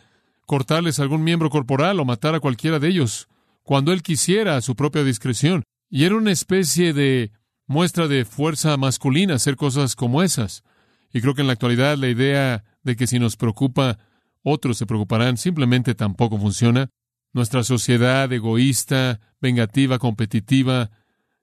cortarles 0.45 0.99
algún 0.99 1.23
miembro 1.23 1.49
corporal 1.49 1.99
o 1.99 2.05
matar 2.05 2.35
a 2.35 2.39
cualquiera 2.39 2.79
de 2.79 2.89
ellos 2.89 3.29
cuando 3.65 3.91
él 3.91 4.03
quisiera 4.03 4.55
a 4.55 4.61
su 4.61 4.75
propia 4.75 5.03
discreción. 5.03 5.63
Y 5.89 6.05
era 6.05 6.15
una 6.15 6.31
especie 6.31 6.93
de 6.93 7.31
muestra 7.67 8.07
de 8.07 8.23
fuerza 8.23 8.77
masculina 8.77 9.35
hacer 9.35 9.57
cosas 9.57 9.95
como 9.95 10.23
esas. 10.23 10.63
Y 11.11 11.19
creo 11.19 11.33
que 11.33 11.41
en 11.41 11.47
la 11.47 11.53
actualidad 11.53 11.97
la 11.97 12.07
idea 12.07 12.63
de 12.83 12.95
que 12.95 13.07
si 13.07 13.19
nos 13.19 13.35
preocupa, 13.35 13.97
otros 14.43 14.77
se 14.77 14.85
preocuparán, 14.85 15.37
simplemente 15.37 15.95
tampoco 15.95 16.37
funciona. 16.37 16.89
Nuestra 17.33 17.63
sociedad 17.63 18.31
egoísta, 18.31 19.19
vengativa, 19.41 19.97
competitiva, 19.97 20.91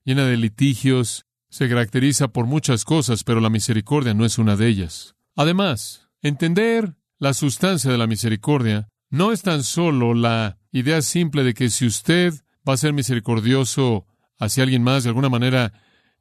llena 0.05 0.25
de 0.25 0.37
litigios, 0.37 1.27
se 1.51 1.69
caracteriza 1.69 2.29
por 2.29 2.47
muchas 2.47 2.85
cosas, 2.85 3.25
pero 3.25 3.41
la 3.41 3.51
misericordia 3.51 4.15
no 4.15 4.25
es 4.25 4.39
una 4.39 4.57
de 4.57 4.69
ellas. 4.69 5.17
Además, 5.35 6.09
entender 6.23 6.95
la 7.19 7.35
sustancia 7.35 7.91
de 7.91 7.99
la 7.99 8.07
misericordia 8.07 8.89
no 9.11 9.33
es 9.33 9.43
tan 9.43 9.65
solo 9.65 10.15
la 10.15 10.59
idea 10.73 11.03
simple 11.03 11.45
de 11.45 11.55
que 11.55 11.71
si 11.71 11.87
usted 11.87 12.35
va 12.69 12.75
a 12.75 12.79
ser 12.79 12.93
misericordioso 12.93 14.07
hacia 14.39 14.65
alguien 14.65 14.83
más, 14.83 15.05
de 15.05 15.11
alguna 15.11 15.29
manera 15.29 15.73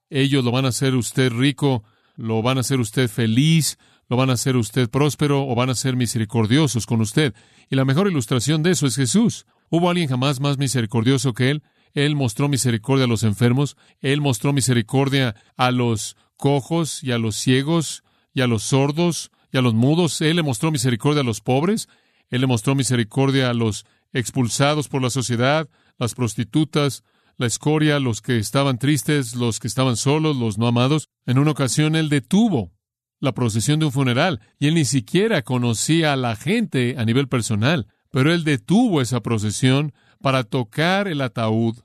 ellos 0.09 0.43
lo 0.43 0.51
van 0.51 0.65
a 0.65 0.69
hacer 0.69 0.93
usted 0.95 1.31
rico, 1.31 1.83
lo 2.15 2.41
van 2.41 2.57
a 2.57 2.61
hacer 2.61 2.79
usted 2.79 3.09
feliz, 3.09 3.79
lo 4.09 4.17
van 4.17 4.29
a 4.29 4.33
hacer 4.33 4.57
usted 4.57 4.89
próspero 4.89 5.47
o 5.47 5.55
van 5.55 5.69
a 5.69 5.75
ser 5.75 5.95
misericordiosos 5.95 6.85
con 6.85 6.99
usted. 6.99 7.33
Y 7.69 7.75
la 7.77 7.85
mejor 7.85 8.09
ilustración 8.09 8.61
de 8.61 8.71
eso 8.71 8.85
es 8.85 8.97
Jesús. 8.97 9.45
¿Hubo 9.69 9.89
alguien 9.89 10.09
jamás 10.09 10.41
más 10.41 10.57
misericordioso 10.57 11.33
que 11.33 11.49
Él? 11.49 11.63
Él 11.93 12.15
mostró 12.15 12.49
misericordia 12.49 13.05
a 13.05 13.07
los 13.07 13.23
enfermos, 13.23 13.77
Él 14.01 14.19
mostró 14.19 14.51
misericordia 14.51 15.35
a 15.55 15.71
los 15.71 16.17
cojos 16.35 17.03
y 17.03 17.11
a 17.11 17.17
los 17.17 17.35
ciegos 17.35 18.03
y 18.33 18.41
a 18.41 18.47
los 18.47 18.63
sordos 18.63 19.31
y 19.51 19.57
a 19.57 19.61
los 19.61 19.73
mudos, 19.73 20.21
Él 20.21 20.37
le 20.37 20.43
mostró 20.43 20.71
misericordia 20.71 21.21
a 21.21 21.25
los 21.25 21.41
pobres, 21.41 21.89
Él 22.29 22.41
le 22.41 22.47
mostró 22.47 22.75
misericordia 22.75 23.49
a 23.49 23.53
los 23.53 23.85
expulsados 24.13 24.87
por 24.87 25.01
la 25.01 25.09
sociedad, 25.09 25.69
las 25.97 26.15
prostitutas, 26.15 27.03
la 27.37 27.47
escoria, 27.47 27.99
los 27.99 28.21
que 28.21 28.37
estaban 28.37 28.77
tristes, 28.77 29.35
los 29.35 29.59
que 29.59 29.67
estaban 29.67 29.97
solos, 29.97 30.37
los 30.37 30.57
no 30.57 30.67
amados. 30.67 31.09
En 31.25 31.39
una 31.39 31.51
ocasión 31.51 31.95
él 31.95 32.09
detuvo 32.09 32.71
la 33.19 33.33
procesión 33.33 33.79
de 33.79 33.85
un 33.85 33.91
funeral 33.91 34.41
y 34.59 34.67
él 34.67 34.75
ni 34.75 34.85
siquiera 34.85 35.41
conocía 35.41 36.13
a 36.13 36.17
la 36.17 36.35
gente 36.35 36.95
a 36.97 37.05
nivel 37.05 37.27
personal, 37.27 37.87
pero 38.11 38.33
él 38.33 38.43
detuvo 38.43 39.01
esa 39.01 39.21
procesión 39.21 39.93
para 40.21 40.43
tocar 40.43 41.07
el 41.07 41.21
ataúd 41.21 41.77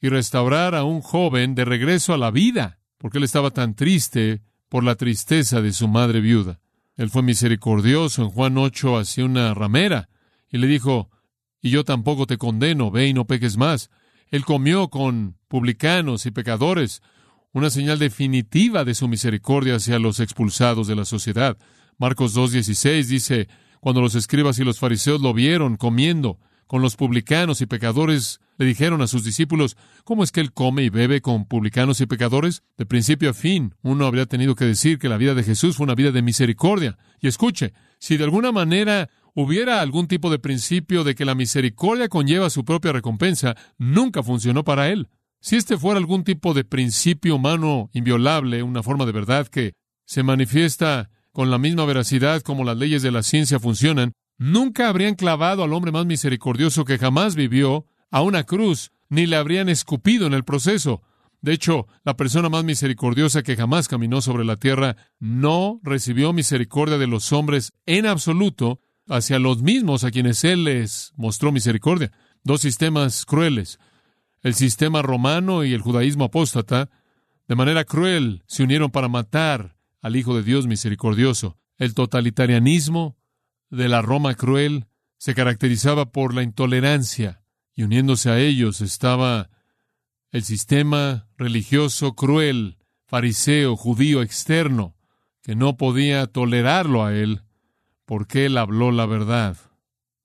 y 0.00 0.08
restaurar 0.08 0.74
a 0.74 0.84
un 0.84 1.00
joven 1.00 1.54
de 1.54 1.64
regreso 1.64 2.12
a 2.14 2.18
la 2.18 2.30
vida, 2.30 2.78
porque 2.98 3.18
él 3.18 3.24
estaba 3.24 3.50
tan 3.50 3.74
triste 3.74 4.42
por 4.68 4.84
la 4.84 4.94
tristeza 4.94 5.60
de 5.60 5.72
su 5.72 5.88
madre 5.88 6.20
viuda. 6.20 6.60
Él 6.96 7.10
fue 7.10 7.22
misericordioso 7.22 8.22
en 8.22 8.30
Juan 8.30 8.56
8 8.58 8.98
hacia 8.98 9.24
una 9.24 9.52
ramera 9.54 10.08
y 10.50 10.58
le 10.58 10.66
dijo, 10.66 11.10
y 11.64 11.70
yo 11.70 11.82
tampoco 11.82 12.26
te 12.26 12.36
condeno, 12.36 12.90
ve 12.90 13.08
y 13.08 13.14
no 13.14 13.24
peques 13.24 13.56
más. 13.56 13.88
Él 14.28 14.44
comió 14.44 14.88
con 14.88 15.38
publicanos 15.48 16.26
y 16.26 16.30
pecadores, 16.30 17.00
una 17.54 17.70
señal 17.70 17.98
definitiva 17.98 18.84
de 18.84 18.94
su 18.94 19.08
misericordia 19.08 19.76
hacia 19.76 19.98
los 19.98 20.20
expulsados 20.20 20.88
de 20.88 20.94
la 20.94 21.06
sociedad. 21.06 21.56
Marcos 21.96 22.36
2.16 22.36 23.06
dice, 23.06 23.48
cuando 23.80 24.02
los 24.02 24.14
escribas 24.14 24.58
y 24.58 24.64
los 24.64 24.78
fariseos 24.78 25.22
lo 25.22 25.32
vieron 25.32 25.78
comiendo 25.78 26.38
con 26.66 26.82
los 26.82 26.96
publicanos 26.96 27.62
y 27.62 27.66
pecadores, 27.66 28.40
le 28.58 28.66
dijeron 28.66 29.00
a 29.00 29.06
sus 29.06 29.24
discípulos, 29.24 29.78
¿cómo 30.04 30.22
es 30.22 30.32
que 30.32 30.42
él 30.42 30.52
come 30.52 30.82
y 30.82 30.90
bebe 30.90 31.22
con 31.22 31.46
publicanos 31.46 31.98
y 32.02 32.06
pecadores? 32.06 32.62
De 32.76 32.84
principio 32.84 33.30
a 33.30 33.34
fin, 33.34 33.74
uno 33.80 34.04
habría 34.04 34.26
tenido 34.26 34.54
que 34.54 34.66
decir 34.66 34.98
que 34.98 35.08
la 35.08 35.16
vida 35.16 35.32
de 35.32 35.44
Jesús 35.44 35.76
fue 35.76 35.84
una 35.84 35.94
vida 35.94 36.10
de 36.10 36.20
misericordia. 36.20 36.98
Y 37.20 37.28
escuche, 37.28 37.72
si 37.98 38.18
de 38.18 38.24
alguna 38.24 38.52
manera 38.52 39.08
hubiera 39.34 39.80
algún 39.80 40.06
tipo 40.06 40.30
de 40.30 40.38
principio 40.38 41.04
de 41.04 41.14
que 41.14 41.24
la 41.24 41.34
misericordia 41.34 42.08
conlleva 42.08 42.50
su 42.50 42.64
propia 42.64 42.92
recompensa, 42.92 43.56
nunca 43.78 44.22
funcionó 44.22 44.64
para 44.64 44.88
él. 44.88 45.08
Si 45.40 45.56
este 45.56 45.76
fuera 45.76 45.98
algún 45.98 46.24
tipo 46.24 46.54
de 46.54 46.64
principio 46.64 47.36
humano 47.36 47.90
inviolable, 47.92 48.62
una 48.62 48.82
forma 48.82 49.04
de 49.04 49.12
verdad 49.12 49.48
que 49.48 49.74
se 50.06 50.22
manifiesta 50.22 51.10
con 51.32 51.50
la 51.50 51.58
misma 51.58 51.84
veracidad 51.84 52.42
como 52.42 52.64
las 52.64 52.76
leyes 52.76 53.02
de 53.02 53.10
la 53.10 53.22
ciencia 53.22 53.58
funcionan, 53.58 54.12
nunca 54.38 54.88
habrían 54.88 55.16
clavado 55.16 55.64
al 55.64 55.72
hombre 55.72 55.92
más 55.92 56.06
misericordioso 56.06 56.84
que 56.84 56.98
jamás 56.98 57.34
vivió 57.34 57.86
a 58.10 58.22
una 58.22 58.44
cruz, 58.44 58.92
ni 59.08 59.26
le 59.26 59.36
habrían 59.36 59.68
escupido 59.68 60.26
en 60.26 60.34
el 60.34 60.44
proceso. 60.44 61.02
De 61.40 61.52
hecho, 61.52 61.88
la 62.04 62.16
persona 62.16 62.48
más 62.48 62.64
misericordiosa 62.64 63.42
que 63.42 63.56
jamás 63.56 63.88
caminó 63.88 64.22
sobre 64.22 64.44
la 64.44 64.56
tierra 64.56 64.96
no 65.18 65.80
recibió 65.82 66.32
misericordia 66.32 66.96
de 66.96 67.06
los 67.06 67.32
hombres 67.32 67.72
en 67.84 68.06
absoluto, 68.06 68.80
hacia 69.08 69.38
los 69.38 69.62
mismos 69.62 70.04
a 70.04 70.10
quienes 70.10 70.44
Él 70.44 70.64
les 70.64 71.12
mostró 71.16 71.52
misericordia. 71.52 72.12
Dos 72.42 72.60
sistemas 72.60 73.24
crueles, 73.24 73.78
el 74.42 74.54
sistema 74.54 75.02
romano 75.02 75.64
y 75.64 75.72
el 75.72 75.80
judaísmo 75.80 76.24
apóstata, 76.24 76.90
de 77.48 77.54
manera 77.54 77.84
cruel 77.84 78.42
se 78.46 78.62
unieron 78.62 78.90
para 78.90 79.08
matar 79.08 79.76
al 80.00 80.16
Hijo 80.16 80.36
de 80.36 80.42
Dios 80.42 80.66
misericordioso. 80.66 81.58
El 81.78 81.94
totalitarianismo 81.94 83.16
de 83.70 83.88
la 83.88 84.02
Roma 84.02 84.34
cruel 84.34 84.86
se 85.16 85.34
caracterizaba 85.34 86.12
por 86.12 86.34
la 86.34 86.42
intolerancia, 86.42 87.42
y 87.74 87.82
uniéndose 87.82 88.30
a 88.30 88.38
ellos 88.38 88.80
estaba 88.80 89.50
el 90.30 90.44
sistema 90.44 91.28
religioso 91.36 92.14
cruel, 92.14 92.76
fariseo, 93.06 93.76
judío 93.76 94.22
externo, 94.22 94.96
que 95.42 95.54
no 95.54 95.76
podía 95.76 96.26
tolerarlo 96.26 97.04
a 97.04 97.14
él 97.14 97.43
porque 98.04 98.46
él 98.46 98.58
habló 98.58 98.90
la 98.90 99.06
verdad, 99.06 99.56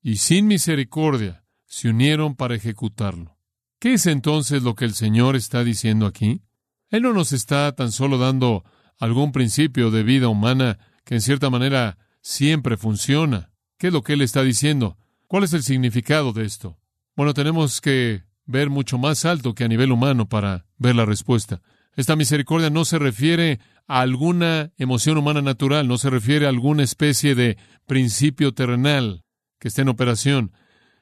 y 0.02 0.16
sin 0.16 0.46
misericordia 0.46 1.44
se 1.66 1.88
unieron 1.88 2.34
para 2.34 2.54
ejecutarlo. 2.54 3.38
¿Qué 3.78 3.94
es 3.94 4.06
entonces 4.06 4.62
lo 4.62 4.74
que 4.74 4.84
el 4.84 4.94
Señor 4.94 5.36
está 5.36 5.64
diciendo 5.64 6.06
aquí? 6.06 6.42
Él 6.90 7.02
no 7.02 7.12
nos 7.12 7.32
está 7.32 7.72
tan 7.72 7.92
solo 7.92 8.18
dando 8.18 8.64
algún 8.98 9.32
principio 9.32 9.90
de 9.90 10.02
vida 10.02 10.28
humana 10.28 10.78
que 11.04 11.14
en 11.14 11.20
cierta 11.20 11.48
manera 11.48 11.96
siempre 12.20 12.76
funciona. 12.76 13.52
¿Qué 13.78 13.86
es 13.86 13.92
lo 13.92 14.02
que 14.02 14.14
Él 14.14 14.22
está 14.22 14.42
diciendo? 14.42 14.98
¿Cuál 15.26 15.44
es 15.44 15.52
el 15.52 15.62
significado 15.62 16.32
de 16.32 16.44
esto? 16.44 16.78
Bueno, 17.16 17.32
tenemos 17.32 17.80
que 17.80 18.24
ver 18.44 18.68
mucho 18.68 18.98
más 18.98 19.24
alto 19.24 19.54
que 19.54 19.64
a 19.64 19.68
nivel 19.68 19.92
humano 19.92 20.28
para 20.28 20.66
ver 20.76 20.96
la 20.96 21.06
respuesta. 21.06 21.62
Esta 22.00 22.16
misericordia 22.16 22.70
no 22.70 22.86
se 22.86 22.98
refiere 22.98 23.60
a 23.86 24.00
alguna 24.00 24.72
emoción 24.78 25.18
humana 25.18 25.42
natural, 25.42 25.86
no 25.86 25.98
se 25.98 26.08
refiere 26.08 26.46
a 26.46 26.48
alguna 26.48 26.82
especie 26.82 27.34
de 27.34 27.58
principio 27.86 28.54
terrenal 28.54 29.22
que 29.58 29.68
esté 29.68 29.82
en 29.82 29.90
operación. 29.90 30.52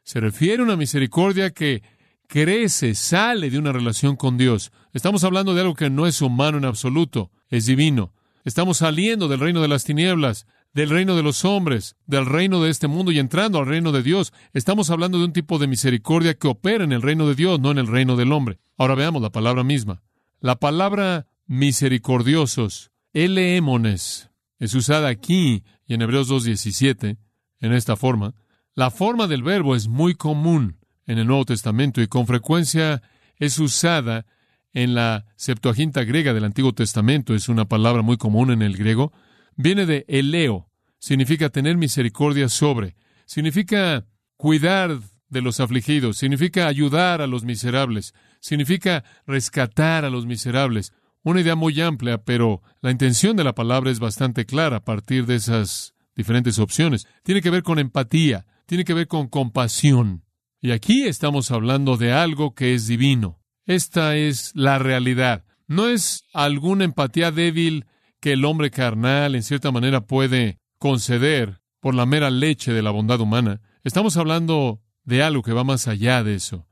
Se 0.03 0.19
refiere 0.19 0.61
a 0.61 0.65
una 0.65 0.75
misericordia 0.75 1.51
que 1.51 1.85
crece, 2.27 2.97
sale 2.97 3.49
de 3.49 3.61
una 3.61 3.71
relación 3.71 4.17
con 4.17 4.37
Dios. 4.39 4.73
Estamos 4.93 5.23
hablando 5.23 5.55
de 5.55 5.61
algo 5.61 5.77
que 5.77 5.89
no 5.89 6.05
es 6.05 6.21
humano 6.21 6.59
en 6.59 6.65
absoluto, 6.65 7.31
es 7.49 7.67
divino. 7.67 8.13
Estamos 8.45 8.79
saliendo 8.79 9.29
del 9.29 9.39
reino 9.39 9.63
de 9.63 9.69
las 9.69 9.85
tinieblas, 9.85 10.49
del 10.73 10.91
reino 10.91 11.15
de 11.15 11.23
los 11.23 11.45
hombres, 11.45 11.95
del 12.07 12.27
reino 12.27 12.61
de 12.61 12.71
este 12.71 12.89
mundo 12.89 13.13
y 13.13 13.21
entrando 13.21 13.61
al 13.61 13.67
reino 13.67 13.93
de 13.93 14.03
Dios. 14.03 14.33
Estamos 14.53 14.91
hablando 14.91 15.19
de 15.19 15.27
un 15.27 15.33
tipo 15.33 15.61
de 15.61 15.69
misericordia 15.69 16.35
que 16.35 16.49
opera 16.49 16.83
en 16.83 16.91
el 16.91 17.03
reino 17.03 17.29
de 17.29 17.37
Dios, 17.37 17.61
no 17.61 17.71
en 17.71 17.79
el 17.79 17.87
reino 17.87 18.17
del 18.17 18.33
hombre. 18.33 18.59
Ahora 18.77 18.97
veamos 18.97 19.23
la 19.23 19.31
palabra 19.31 19.63
misma. 19.63 20.03
La 20.41 20.57
palabra 20.57 21.27
misericordiosos, 21.47 22.93
eleemones, 23.13 24.31
es 24.61 24.75
usada 24.75 25.09
aquí 25.09 25.65
y 25.85 25.95
en 25.95 26.03
Hebreos 26.03 26.31
2.17 26.31 27.17
en 27.61 27.73
esta 27.73 27.97
forma. 27.97 28.35
La 28.75 28.93
forma 28.93 29.27
del 29.27 29.43
verbo 29.43 29.75
es 29.75 29.89
muy 29.89 30.15
común 30.15 30.79
en 31.07 31.19
el 31.19 31.27
Nuevo 31.27 31.45
Testamento 31.45 32.01
y 32.01 32.07
con 32.07 32.29
frecuencia 32.29 33.03
es 33.37 33.59
usada 33.59 34.27
en 34.73 34.95
la 34.95 35.27
Septuaginta 35.35 36.05
griega 36.05 36.33
del 36.33 36.45
Antiguo 36.45 36.73
Testamento. 36.73 37.35
Es 37.35 37.49
una 37.49 37.65
palabra 37.65 38.03
muy 38.03 38.17
común 38.17 38.53
en 38.53 38.63
el 38.63 38.77
griego. 38.77 39.13
Viene 39.57 39.87
de 39.87 40.05
eleo, 40.07 40.71
significa 41.01 41.49
tener 41.49 41.77
misericordia 41.77 42.49
sobre, 42.49 42.95
significa 43.27 44.07
cuidar 44.37 45.01
de 45.29 45.43
los 45.43 45.59
afligidos, 45.59 46.17
significa 46.17 46.69
ayudar 46.69 47.23
a 47.23 47.27
los 47.27 47.43
miserables, 47.43 48.15
significa 48.41 49.05
rescatar 49.27 50.05
a 50.05 50.11
los 50.11 50.27
miserables. 50.27 50.93
Una 51.23 51.41
idea 51.41 51.57
muy 51.57 51.81
amplia, 51.81 52.19
pero 52.19 52.63
la 52.81 52.91
intención 52.91 53.37
de 53.37 53.45
la 53.45 53.55
palabra 53.55 53.91
es 53.91 53.99
bastante 53.99 54.47
clara 54.47 54.77
a 54.77 54.85
partir 54.85 55.27
de 55.27 55.37
esas 55.37 55.95
diferentes 56.15 56.59
opciones. 56.59 57.07
Tiene 57.23 57.43
que 57.43 57.51
ver 57.51 57.63
con 57.63 57.79
empatía, 57.79 58.47
tiene 58.67 58.85
que 58.85 58.95
ver 58.95 59.09
con 59.09 59.29
compasión. 59.29 60.25
Y 60.61 60.73
aquí 60.73 61.05
estamos 61.05 61.51
hablando 61.51 61.97
de 61.97 62.13
algo 62.13 62.55
que 62.55 62.75
es 62.75 62.87
divino. 62.87 63.41
Esta 63.67 64.17
es 64.17 64.53
la 64.55 64.79
realidad. 64.79 65.45
No 65.67 65.89
es 65.89 66.25
alguna 66.33 66.85
empatía 66.85 67.31
débil 67.31 67.87
que 68.21 68.33
el 68.33 68.45
hombre 68.45 68.71
carnal 68.71 69.35
en 69.35 69.43
cierta 69.43 69.71
manera 69.71 70.07
puede 70.07 70.59
conceder 70.79 71.61
por 71.81 71.95
la 71.95 72.07
mera 72.07 72.31
leche 72.31 72.73
de 72.73 72.83
la 72.83 72.91
bondad 72.91 73.21
humana. 73.21 73.61
Estamos 73.85 74.17
hablando 74.17 74.81
de 75.05 75.23
algo 75.23 75.43
que 75.43 75.53
va 75.53 75.65
más 75.65 75.89
allá 75.89 76.25
de 76.25 76.35
eso. 76.35 76.68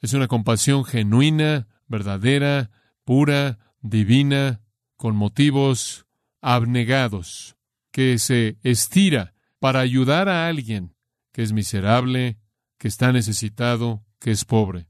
Es 0.00 0.12
una 0.12 0.28
compasión 0.28 0.84
genuina, 0.84 1.66
verdadera, 1.86 2.70
pura, 3.04 3.58
divina, 3.80 4.60
con 4.96 5.16
motivos 5.16 6.06
abnegados, 6.40 7.56
que 7.90 8.18
se 8.18 8.58
estira 8.62 9.34
para 9.58 9.80
ayudar 9.80 10.28
a 10.28 10.46
alguien 10.48 10.94
que 11.32 11.42
es 11.42 11.52
miserable, 11.52 12.38
que 12.78 12.88
está 12.88 13.12
necesitado, 13.12 14.04
que 14.20 14.30
es 14.30 14.44
pobre. 14.44 14.88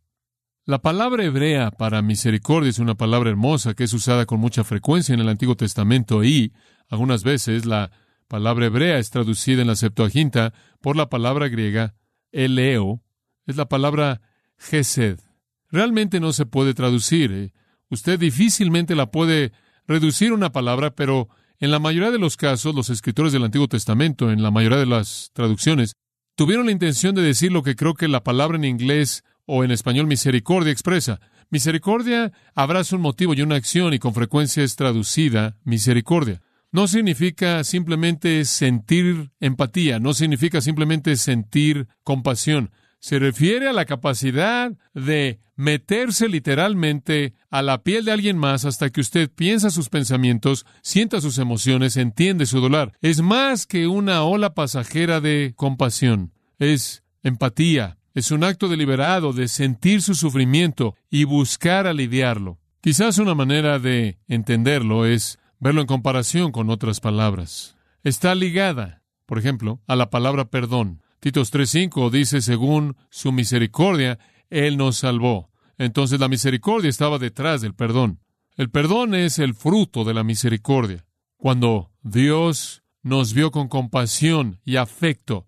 La 0.65 0.83
palabra 0.83 1.25
hebrea 1.25 1.71
para 1.71 2.03
misericordia 2.03 2.69
es 2.71 2.79
una 2.79 2.95
palabra 2.95 3.31
hermosa 3.31 3.75
que 3.75 3.85
es 3.85 3.93
usada 3.95 4.27
con 4.27 4.41
mucha 4.41 4.65
frecuencia 4.65 5.15
en 5.15 5.21
el 5.21 5.29
Antiguo 5.29 5.57
Testamento 5.57 6.25
y, 6.25 6.53
algunas 6.89 7.25
veces, 7.25 7.65
la 7.65 7.91
palabra 8.29 8.67
hebrea 8.67 8.99
es 8.99 9.11
traducida 9.11 9.63
en 9.63 9.69
la 9.69 9.77
Septuaginta 9.77 10.53
por 10.81 10.97
la 10.97 11.09
palabra 11.09 11.49
griega 11.49 11.95
eleo, 12.33 13.03
es 13.47 13.57
la 13.57 13.69
palabra 13.69 14.21
gesed. 14.59 15.21
Realmente 15.71 16.21
no 16.21 16.33
se 16.33 16.47
puede 16.47 16.75
traducir. 16.75 17.33
¿eh? 17.33 17.53
Usted 17.91 18.19
difícilmente 18.19 18.95
la 18.95 19.11
puede 19.11 19.53
reducir 19.87 20.33
una 20.33 20.53
palabra, 20.53 20.95
pero 20.95 21.29
en 21.59 21.71
la 21.71 21.79
mayoría 21.79 22.11
de 22.11 22.19
los 22.19 22.37
casos, 22.37 22.75
los 22.75 22.91
escritores 22.91 23.33
del 23.33 23.45
Antiguo 23.45 23.69
Testamento, 23.69 24.31
en 24.31 24.43
la 24.43 24.51
mayoría 24.51 24.79
de 24.79 24.87
las 24.87 25.31
traducciones, 25.33 25.93
tuvieron 26.37 26.67
la 26.67 26.73
intención 26.73 27.15
de 27.15 27.23
decir 27.23 27.51
lo 27.51 27.63
que 27.63 27.75
creo 27.75 27.95
que 27.95 28.09
la 28.09 28.23
palabra 28.23 28.57
en 28.57 28.65
inglés 28.65 29.25
o 29.45 29.65
en 29.65 29.71
español 29.71 30.07
misericordia 30.07 30.71
expresa. 30.71 31.21
Misericordia 31.51 32.33
abraza 32.55 32.97
un 32.97 33.03
motivo 33.03 33.35
y 33.35 33.41
una 33.41 33.57
acción 33.57 33.95
y 33.95 33.99
con 33.99 34.15
frecuencia 34.15 34.63
es 34.63 34.77
traducida 34.77 35.57
misericordia. 35.65 36.43
No 36.71 36.87
significa 36.87 37.65
simplemente 37.65 38.45
sentir 38.45 39.31
empatía, 39.41 39.99
no 39.99 40.13
significa 40.13 40.61
simplemente 40.61 41.17
sentir 41.17 41.89
compasión. 42.05 42.71
Se 43.01 43.19
refiere 43.19 43.69
a 43.69 43.73
la 43.73 43.85
capacidad 43.85 44.73
de 44.95 45.39
meterse 45.55 46.29
literalmente 46.29 47.35
a 47.51 47.63
la 47.63 47.83
piel 47.83 48.05
de 48.05 48.13
alguien 48.13 48.39
más 48.39 48.65
hasta 48.65 48.91
que 48.91 49.01
usted 49.01 49.31
piensa 49.31 49.71
sus 49.71 49.89
pensamientos, 49.89 50.67
sienta 50.83 51.21
sus 51.21 51.39
emociones, 51.39 51.97
entiende 51.97 52.47
su 52.47 52.61
dolor. 52.61 52.93
Es 53.01 53.21
más 53.21 53.67
que 53.67 53.87
una 53.87 54.23
ola 54.23 54.55
pasajera 54.55 55.21
de 55.21 55.53
compasión. 55.57 56.33
Es 56.59 57.03
empatía. 57.23 57.99
Es 58.15 58.31
un 58.31 58.43
acto 58.43 58.69
deliberado 58.69 59.33
de 59.33 59.49
sentir 59.49 60.03
su 60.03 60.15
sufrimiento 60.15 60.97
y 61.11 61.25
buscar 61.25 61.87
aliviarlo. 61.87 62.59
Quizás 62.81 63.19
una 63.19 63.35
manera 63.35 63.79
de 63.79 64.19
entenderlo 64.29 65.07
es 65.07 65.39
verlo 65.61 65.81
en 65.81 65.87
comparación 65.87 66.53
con 66.53 66.71
otras 66.71 67.01
palabras. 67.01 67.77
Está 68.03 68.35
ligada, 68.35 69.03
por 69.27 69.39
ejemplo, 69.39 69.81
a 69.87 69.97
la 69.97 70.11
palabra 70.11 70.47
perdón. 70.47 71.03
Titos 71.21 71.53
3.5 71.53 72.11
dice, 72.11 72.41
según 72.41 72.97
su 73.11 73.33
misericordia, 73.33 74.19
Él 74.51 74.77
nos 74.77 74.99
salvó. 74.99 75.51
Entonces 75.77 76.21
la 76.21 76.29
misericordia 76.29 76.91
estaba 76.91 77.19
detrás 77.19 77.61
del 77.61 77.75
perdón. 77.75 78.21
El 78.57 78.71
perdón 78.71 79.15
es 79.15 79.39
el 79.39 79.55
fruto 79.55 80.05
de 80.05 80.15
la 80.15 80.25
misericordia. 80.25 81.05
Cuando 81.37 81.93
Dios 82.03 82.83
nos 83.03 83.33
vio 83.33 83.51
con 83.51 83.69
compasión 83.69 84.61
y 84.65 84.77
afecto 84.77 85.47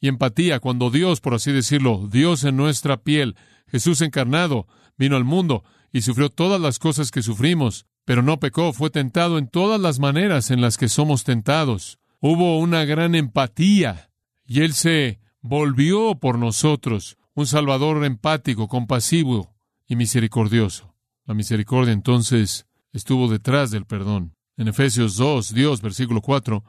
y 0.00 0.08
empatía, 0.08 0.60
cuando 0.60 0.90
Dios, 0.90 1.20
por 1.20 1.34
así 1.34 1.52
decirlo, 1.52 2.08
Dios 2.10 2.44
en 2.44 2.56
nuestra 2.56 3.02
piel, 3.02 3.36
Jesús 3.68 4.00
encarnado, 4.00 4.66
vino 4.96 5.16
al 5.16 5.24
mundo 5.24 5.62
y 5.92 6.02
sufrió 6.02 6.30
todas 6.30 6.60
las 6.60 6.78
cosas 6.78 7.10
que 7.10 7.22
sufrimos, 7.22 7.86
pero 8.04 8.22
no 8.22 8.40
pecó, 8.40 8.72
fue 8.72 8.90
tentado 8.90 9.38
en 9.38 9.48
todas 9.48 9.80
las 9.80 9.98
maneras 9.98 10.50
en 10.50 10.60
las 10.60 10.76
que 10.76 10.88
somos 10.88 11.24
tentados. 11.24 11.98
Hubo 12.20 12.58
una 12.58 12.84
gran 12.84 13.14
empatía 13.14 14.09
y 14.50 14.62
Él 14.62 14.72
se 14.74 15.20
volvió 15.42 16.16
por 16.16 16.36
nosotros, 16.36 17.16
un 17.34 17.46
Salvador 17.46 18.04
empático, 18.04 18.66
compasivo 18.66 19.54
y 19.86 19.94
misericordioso. 19.94 20.92
La 21.24 21.34
misericordia 21.34 21.92
entonces 21.92 22.66
estuvo 22.92 23.28
detrás 23.28 23.70
del 23.70 23.86
perdón. 23.86 24.34
En 24.56 24.66
Efesios 24.66 25.16
2, 25.16 25.54
Dios, 25.54 25.80
versículo 25.80 26.20
4, 26.20 26.64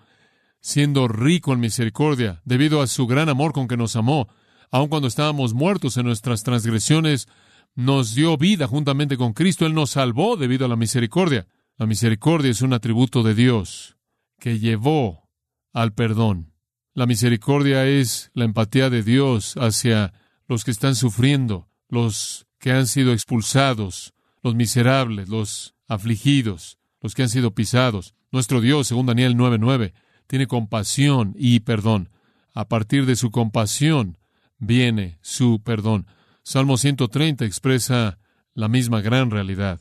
siendo 0.60 1.08
rico 1.08 1.54
en 1.54 1.60
misericordia, 1.60 2.44
debido 2.46 2.84
a 2.84 2.88
su 2.88 3.08
gran 3.08 3.30
amor 3.30 3.52
con 3.52 3.68
que 3.68 3.78
nos 3.78 3.96
amó, 3.96 4.28
aun 4.70 4.88
cuando 4.88 5.08
estábamos 5.08 5.56
muertos 5.56 5.98
en 5.98 6.06
nuestras 6.06 6.44
transgresiones, 6.44 7.28
nos 7.74 8.14
dio 8.14 8.38
vida 8.38 8.68
juntamente 8.68 9.18
con 9.18 9.34
Cristo, 9.34 9.66
Él 9.66 9.74
nos 9.74 9.90
salvó 9.90 10.38
debido 10.38 10.66
a 10.66 10.70
la 10.70 10.76
misericordia. 10.76 11.48
La 11.78 11.88
misericordia 11.88 12.52
es 12.52 12.62
un 12.62 12.74
atributo 12.74 13.24
de 13.24 13.34
Dios 13.34 13.98
que 14.38 14.60
llevó 14.60 15.32
al 15.74 15.96
perdón. 15.96 16.51
La 16.94 17.06
misericordia 17.06 17.88
es 17.88 18.32
la 18.34 18.44
empatía 18.44 18.90
de 18.90 19.02
Dios 19.02 19.56
hacia 19.56 20.14
los 20.48 20.66
que 20.66 20.72
están 20.72 20.96
sufriendo, 20.96 21.70
los 21.88 22.48
que 22.60 22.74
han 22.74 22.86
sido 22.86 23.14
expulsados, 23.14 24.14
los 24.44 24.56
miserables, 24.56 25.30
los 25.30 25.74
afligidos, 25.88 26.80
los 27.00 27.16
que 27.16 27.24
han 27.24 27.30
sido 27.30 27.56
pisados. 27.56 28.14
Nuestro 28.30 28.60
Dios, 28.60 28.88
según 28.88 29.06
Daniel 29.06 29.38
9:9, 29.38 29.94
tiene 30.28 30.48
compasión 30.48 31.34
y 31.38 31.62
perdón. 31.62 32.10
A 32.54 32.68
partir 32.68 33.06
de 33.06 33.16
su 33.16 33.32
compasión 33.32 34.18
viene 34.58 35.18
su 35.22 35.62
perdón. 35.64 36.08
Salmo 36.44 36.78
130 36.78 37.46
expresa 37.46 38.20
la 38.54 38.68
misma 38.68 39.00
gran 39.00 39.32
realidad. 39.32 39.80